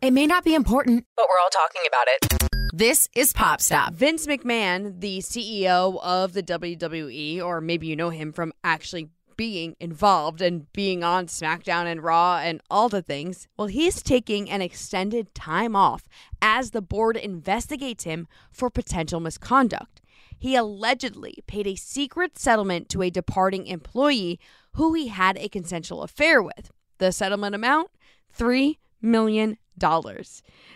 It 0.00 0.12
may 0.12 0.24
not 0.24 0.44
be 0.44 0.54
important, 0.54 1.04
but 1.16 1.26
we're 1.28 1.42
all 1.42 1.50
talking 1.50 1.82
about 1.88 2.06
it. 2.06 2.70
This 2.72 3.08
is 3.12 3.32
Pop 3.32 3.60
Stop. 3.60 3.92
Vince 3.92 4.24
McMahon, 4.28 5.00
the 5.00 5.18
CEO 5.18 5.98
of 6.00 6.32
the 6.32 6.44
WWE, 6.44 7.42
or 7.42 7.60
maybe 7.60 7.88
you 7.88 7.96
know 7.96 8.10
him 8.10 8.32
from 8.32 8.52
actually 8.62 9.08
being 9.36 9.74
involved 9.80 10.40
and 10.40 10.72
being 10.72 11.02
on 11.02 11.26
SmackDown 11.26 11.86
and 11.86 12.04
Raw 12.04 12.38
and 12.38 12.60
all 12.70 12.88
the 12.88 13.02
things, 13.02 13.48
well, 13.56 13.66
he's 13.66 14.00
taking 14.00 14.48
an 14.48 14.62
extended 14.62 15.34
time 15.34 15.74
off 15.74 16.06
as 16.40 16.70
the 16.70 16.82
board 16.82 17.16
investigates 17.16 18.04
him 18.04 18.28
for 18.52 18.70
potential 18.70 19.18
misconduct. 19.18 20.00
He 20.38 20.54
allegedly 20.54 21.42
paid 21.48 21.66
a 21.66 21.74
secret 21.74 22.38
settlement 22.38 22.88
to 22.90 23.02
a 23.02 23.10
departing 23.10 23.66
employee 23.66 24.38
who 24.74 24.94
he 24.94 25.08
had 25.08 25.36
a 25.36 25.48
consensual 25.48 26.04
affair 26.04 26.40
with. 26.40 26.70
The 26.98 27.10
settlement 27.10 27.56
amount? 27.56 27.90
$3 28.38 28.76
million. 29.00 29.58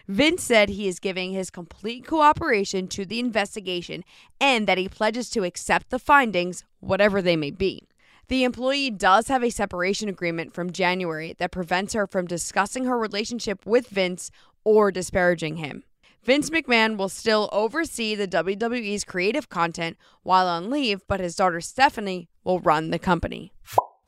Vince 0.08 0.42
said 0.42 0.68
he 0.68 0.86
is 0.86 1.00
giving 1.00 1.32
his 1.32 1.50
complete 1.50 2.06
cooperation 2.06 2.86
to 2.88 3.04
the 3.04 3.18
investigation 3.18 4.04
and 4.40 4.66
that 4.66 4.78
he 4.78 4.88
pledges 4.88 5.28
to 5.30 5.42
accept 5.42 5.90
the 5.90 5.98
findings, 5.98 6.64
whatever 6.80 7.20
they 7.20 7.36
may 7.36 7.50
be. 7.50 7.88
The 8.28 8.44
employee 8.44 8.90
does 8.90 9.28
have 9.28 9.42
a 9.42 9.50
separation 9.50 10.08
agreement 10.08 10.54
from 10.54 10.70
January 10.70 11.34
that 11.38 11.50
prevents 11.50 11.94
her 11.94 12.06
from 12.06 12.26
discussing 12.26 12.84
her 12.84 12.96
relationship 12.96 13.66
with 13.66 13.88
Vince 13.88 14.30
or 14.64 14.92
disparaging 14.92 15.56
him. 15.56 15.82
Vince 16.22 16.50
McMahon 16.50 16.96
will 16.96 17.08
still 17.08 17.48
oversee 17.50 18.14
the 18.14 18.28
WWE's 18.28 19.02
creative 19.02 19.48
content 19.48 19.96
while 20.22 20.46
on 20.46 20.70
leave, 20.70 21.00
but 21.08 21.18
his 21.18 21.34
daughter 21.34 21.60
Stephanie 21.60 22.28
will 22.44 22.60
run 22.60 22.90
the 22.90 22.98
company. 22.98 23.52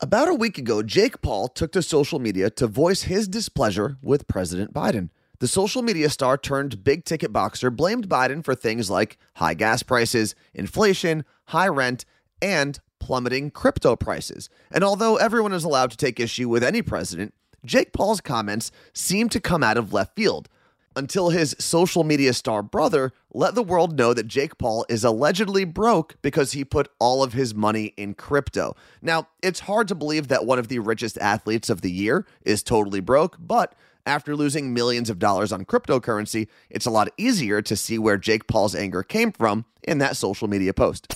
About 0.01 0.27
a 0.27 0.33
week 0.33 0.57
ago, 0.57 0.83
Jake 0.83 1.21
Paul 1.21 1.47
took 1.47 1.71
to 1.71 1.81
social 1.81 2.19
media 2.19 2.49
to 2.49 2.67
voice 2.67 3.03
his 3.03 3.29
displeasure 3.29 3.95
with 4.01 4.27
President 4.27 4.73
Biden. 4.73 5.09
The 5.39 5.47
social 5.47 5.81
media 5.81 6.09
star 6.09 6.37
turned 6.37 6.83
big 6.83 7.05
ticket 7.05 7.31
boxer 7.31 7.71
blamed 7.71 8.09
Biden 8.09 8.43
for 8.43 8.55
things 8.55 8.89
like 8.89 9.17
high 9.35 9.53
gas 9.53 9.83
prices, 9.83 10.35
inflation, 10.53 11.23
high 11.45 11.69
rent, 11.69 12.03
and 12.41 12.77
plummeting 12.99 13.51
crypto 13.51 13.95
prices. 13.95 14.49
And 14.69 14.83
although 14.83 15.15
everyone 15.15 15.53
is 15.53 15.63
allowed 15.63 15.91
to 15.91 15.97
take 15.97 16.19
issue 16.19 16.49
with 16.49 16.61
any 16.61 16.81
president, 16.81 17.33
Jake 17.63 17.93
Paul's 17.93 18.19
comments 18.19 18.71
seem 18.91 19.29
to 19.29 19.39
come 19.39 19.63
out 19.63 19.77
of 19.77 19.93
left 19.93 20.13
field 20.13 20.49
until 20.95 21.29
his 21.29 21.55
social 21.59 22.03
media 22.03 22.33
star 22.33 22.61
brother 22.61 23.11
let 23.33 23.55
the 23.55 23.63
world 23.63 23.97
know 23.97 24.13
that 24.13 24.27
Jake 24.27 24.57
Paul 24.57 24.85
is 24.89 25.03
allegedly 25.03 25.65
broke 25.65 26.15
because 26.21 26.53
he 26.53 26.63
put 26.63 26.89
all 26.99 27.23
of 27.23 27.33
his 27.33 27.53
money 27.53 27.93
in 27.97 28.13
crypto. 28.13 28.75
Now, 29.01 29.27
it's 29.41 29.61
hard 29.61 29.87
to 29.89 29.95
believe 29.95 30.27
that 30.29 30.45
one 30.45 30.59
of 30.59 30.67
the 30.67 30.79
richest 30.79 31.17
athletes 31.17 31.69
of 31.69 31.81
the 31.81 31.91
year 31.91 32.25
is 32.45 32.63
totally 32.63 33.01
broke, 33.01 33.37
but 33.39 33.75
after 34.05 34.35
losing 34.35 34.73
millions 34.73 35.09
of 35.09 35.19
dollars 35.19 35.51
on 35.51 35.65
cryptocurrency, 35.65 36.47
it's 36.69 36.85
a 36.85 36.91
lot 36.91 37.09
easier 37.17 37.61
to 37.63 37.75
see 37.75 37.97
where 37.97 38.17
Jake 38.17 38.47
Paul's 38.47 38.75
anger 38.75 39.03
came 39.03 39.31
from 39.31 39.65
in 39.83 39.97
that 39.97 40.15
social 40.15 40.47
media 40.47 40.73
post. 40.73 41.13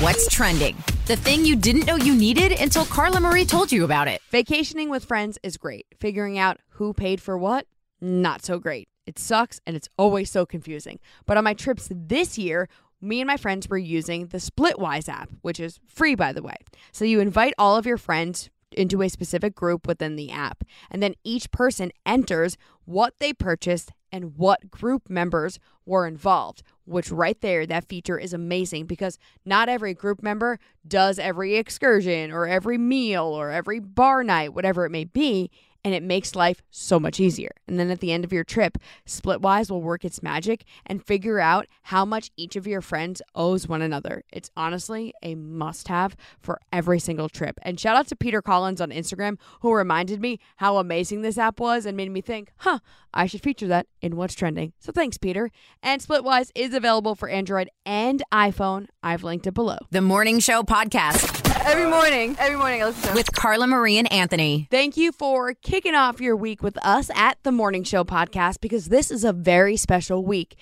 What's 0.00 0.28
trending? 0.28 0.76
The 1.06 1.16
thing 1.16 1.44
you 1.44 1.54
didn't 1.54 1.86
know 1.86 1.94
you 1.94 2.14
needed 2.14 2.52
until 2.52 2.84
Carla 2.84 3.20
Marie 3.20 3.44
told 3.44 3.70
you 3.70 3.84
about 3.84 4.08
it. 4.08 4.20
Vacationing 4.30 4.90
with 4.90 5.04
friends 5.04 5.38
is 5.44 5.56
great. 5.56 5.86
Figuring 6.00 6.36
out 6.36 6.58
who 6.70 6.92
paid 6.92 7.22
for 7.22 7.38
what, 7.38 7.66
not 8.00 8.44
so 8.44 8.58
great. 8.58 8.88
It 9.06 9.18
sucks 9.18 9.60
and 9.66 9.76
it's 9.76 9.88
always 9.98 10.30
so 10.30 10.46
confusing. 10.46 10.98
But 11.26 11.36
on 11.36 11.44
my 11.44 11.54
trips 11.54 11.88
this 11.90 12.38
year, 12.38 12.68
me 13.00 13.20
and 13.20 13.28
my 13.28 13.36
friends 13.36 13.68
were 13.68 13.78
using 13.78 14.28
the 14.28 14.38
Splitwise 14.38 15.08
app, 15.08 15.28
which 15.42 15.60
is 15.60 15.78
free, 15.86 16.14
by 16.14 16.32
the 16.32 16.42
way. 16.42 16.56
So 16.90 17.04
you 17.04 17.20
invite 17.20 17.54
all 17.58 17.76
of 17.76 17.86
your 17.86 17.98
friends 17.98 18.50
into 18.72 19.02
a 19.02 19.08
specific 19.08 19.54
group 19.54 19.86
within 19.86 20.16
the 20.16 20.30
app, 20.30 20.64
and 20.90 21.02
then 21.02 21.14
each 21.22 21.50
person 21.50 21.92
enters 22.04 22.56
what 22.84 23.14
they 23.18 23.32
purchased 23.32 23.92
and 24.10 24.36
what 24.36 24.70
group 24.70 25.08
members 25.08 25.58
were 25.86 26.06
involved. 26.06 26.62
Which, 26.84 27.10
right 27.10 27.40
there, 27.40 27.66
that 27.66 27.88
feature 27.88 28.18
is 28.18 28.32
amazing 28.32 28.86
because 28.86 29.18
not 29.44 29.68
every 29.68 29.94
group 29.94 30.22
member 30.22 30.58
does 30.86 31.18
every 31.18 31.56
excursion 31.56 32.30
or 32.30 32.46
every 32.46 32.78
meal 32.78 33.24
or 33.24 33.50
every 33.50 33.80
bar 33.80 34.22
night, 34.22 34.54
whatever 34.54 34.84
it 34.84 34.90
may 34.90 35.04
be. 35.04 35.50
And 35.84 35.94
it 35.94 36.02
makes 36.02 36.34
life 36.34 36.62
so 36.70 36.98
much 36.98 37.20
easier. 37.20 37.50
And 37.68 37.78
then 37.78 37.90
at 37.90 38.00
the 38.00 38.10
end 38.10 38.24
of 38.24 38.32
your 38.32 38.44
trip, 38.44 38.78
Splitwise 39.06 39.70
will 39.70 39.82
work 39.82 40.04
its 40.04 40.22
magic 40.22 40.64
and 40.86 41.04
figure 41.04 41.38
out 41.38 41.66
how 41.82 42.04
much 42.04 42.30
each 42.36 42.56
of 42.56 42.66
your 42.66 42.80
friends 42.80 43.20
owes 43.34 43.68
one 43.68 43.82
another. 43.82 44.22
It's 44.32 44.50
honestly 44.56 45.12
a 45.22 45.34
must 45.34 45.88
have 45.88 46.16
for 46.40 46.60
every 46.72 46.98
single 46.98 47.28
trip. 47.28 47.58
And 47.62 47.78
shout 47.78 47.96
out 47.96 48.06
to 48.08 48.16
Peter 48.16 48.40
Collins 48.40 48.80
on 48.80 48.90
Instagram, 48.90 49.38
who 49.60 49.74
reminded 49.74 50.20
me 50.20 50.40
how 50.56 50.78
amazing 50.78 51.22
this 51.22 51.38
app 51.38 51.60
was 51.60 51.84
and 51.84 51.96
made 51.96 52.10
me 52.10 52.22
think, 52.22 52.52
huh, 52.58 52.78
I 53.12 53.26
should 53.26 53.42
feature 53.42 53.68
that 53.68 53.86
in 54.00 54.16
what's 54.16 54.34
trending. 54.34 54.72
So 54.78 54.90
thanks, 54.90 55.18
Peter. 55.18 55.50
And 55.82 56.00
Splitwise 56.00 56.50
is 56.54 56.72
available 56.72 57.14
for 57.14 57.28
Android 57.28 57.68
and 57.84 58.22
iPhone. 58.32 58.86
I've 59.02 59.22
linked 59.22 59.46
it 59.46 59.54
below. 59.54 59.78
The 59.90 60.00
Morning 60.00 60.38
Show 60.40 60.62
Podcast 60.62 61.44
Every 61.66 61.86
morning, 61.86 62.36
every 62.38 62.56
morning 62.56 62.82
I 62.82 62.86
listen 62.86 63.08
to 63.08 63.14
with 63.14 63.32
Carla 63.32 63.66
Marie 63.66 63.96
and 63.96 64.12
Anthony. 64.12 64.68
Thank 64.70 64.98
you 64.98 65.12
for 65.12 65.54
kicking 65.74 65.96
off 65.96 66.20
your 66.20 66.36
week 66.36 66.62
with 66.62 66.78
us 66.86 67.10
at 67.16 67.36
the 67.42 67.50
Morning 67.50 67.82
Show 67.82 68.04
podcast 68.04 68.60
because 68.60 68.90
this 68.90 69.10
is 69.10 69.24
a 69.24 69.32
very 69.32 69.76
special 69.76 70.24
week. 70.24 70.54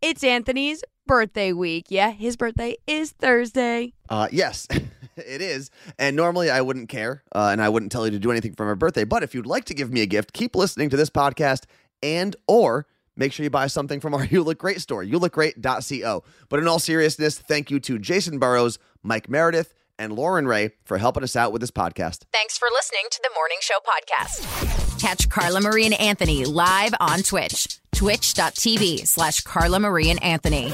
It's 0.00 0.22
Anthony's 0.22 0.84
birthday 1.08 1.52
week. 1.52 1.86
Yeah, 1.88 2.12
his 2.12 2.36
birthday 2.36 2.76
is 2.86 3.10
Thursday. 3.10 3.94
Uh, 4.08 4.28
yes, 4.30 4.68
it 5.16 5.42
is. 5.42 5.72
And 5.98 6.14
normally 6.14 6.50
I 6.50 6.60
wouldn't 6.60 6.88
care 6.88 7.24
uh, 7.34 7.48
and 7.50 7.60
I 7.60 7.68
wouldn't 7.68 7.90
tell 7.90 8.06
you 8.06 8.12
to 8.12 8.20
do 8.20 8.30
anything 8.30 8.54
for 8.54 8.64
my 8.64 8.74
birthday. 8.74 9.02
But 9.02 9.24
if 9.24 9.34
you'd 9.34 9.44
like 9.44 9.64
to 9.64 9.74
give 9.74 9.90
me 9.90 10.02
a 10.02 10.06
gift, 10.06 10.32
keep 10.32 10.54
listening 10.54 10.88
to 10.90 10.96
this 10.96 11.10
podcast 11.10 11.64
and 12.00 12.36
or 12.46 12.86
make 13.16 13.32
sure 13.32 13.42
you 13.42 13.50
buy 13.50 13.66
something 13.66 13.98
from 13.98 14.14
our 14.14 14.24
You 14.30 14.44
Look 14.44 14.58
Great 14.58 14.80
store, 14.80 15.02
youlookgreat.co. 15.02 16.22
But 16.48 16.60
in 16.60 16.68
all 16.68 16.78
seriousness, 16.78 17.36
thank 17.36 17.72
you 17.72 17.80
to 17.80 17.98
Jason 17.98 18.38
Burrows, 18.38 18.78
Mike 19.02 19.28
Meredith, 19.28 19.74
and 20.00 20.14
Lauren 20.14 20.46
Ray 20.46 20.72
for 20.84 20.98
helping 20.98 21.22
us 21.22 21.36
out 21.36 21.52
with 21.52 21.60
this 21.60 21.70
podcast. 21.70 22.24
Thanks 22.32 22.58
for 22.58 22.66
listening 22.72 23.02
to 23.10 23.20
the 23.22 23.30
Morning 23.36 23.58
Show 23.60 23.74
Podcast. 23.86 24.98
Catch 24.98 25.28
Carla 25.28 25.60
Marie 25.60 25.84
and 25.84 26.00
Anthony 26.00 26.44
live 26.46 26.94
on 26.98 27.22
Twitch, 27.22 27.78
twitch.tv 27.94 29.06
slash 29.06 29.42
Carla 29.42 29.78
Marie 29.78 30.10
and 30.10 30.22
Anthony. 30.22 30.72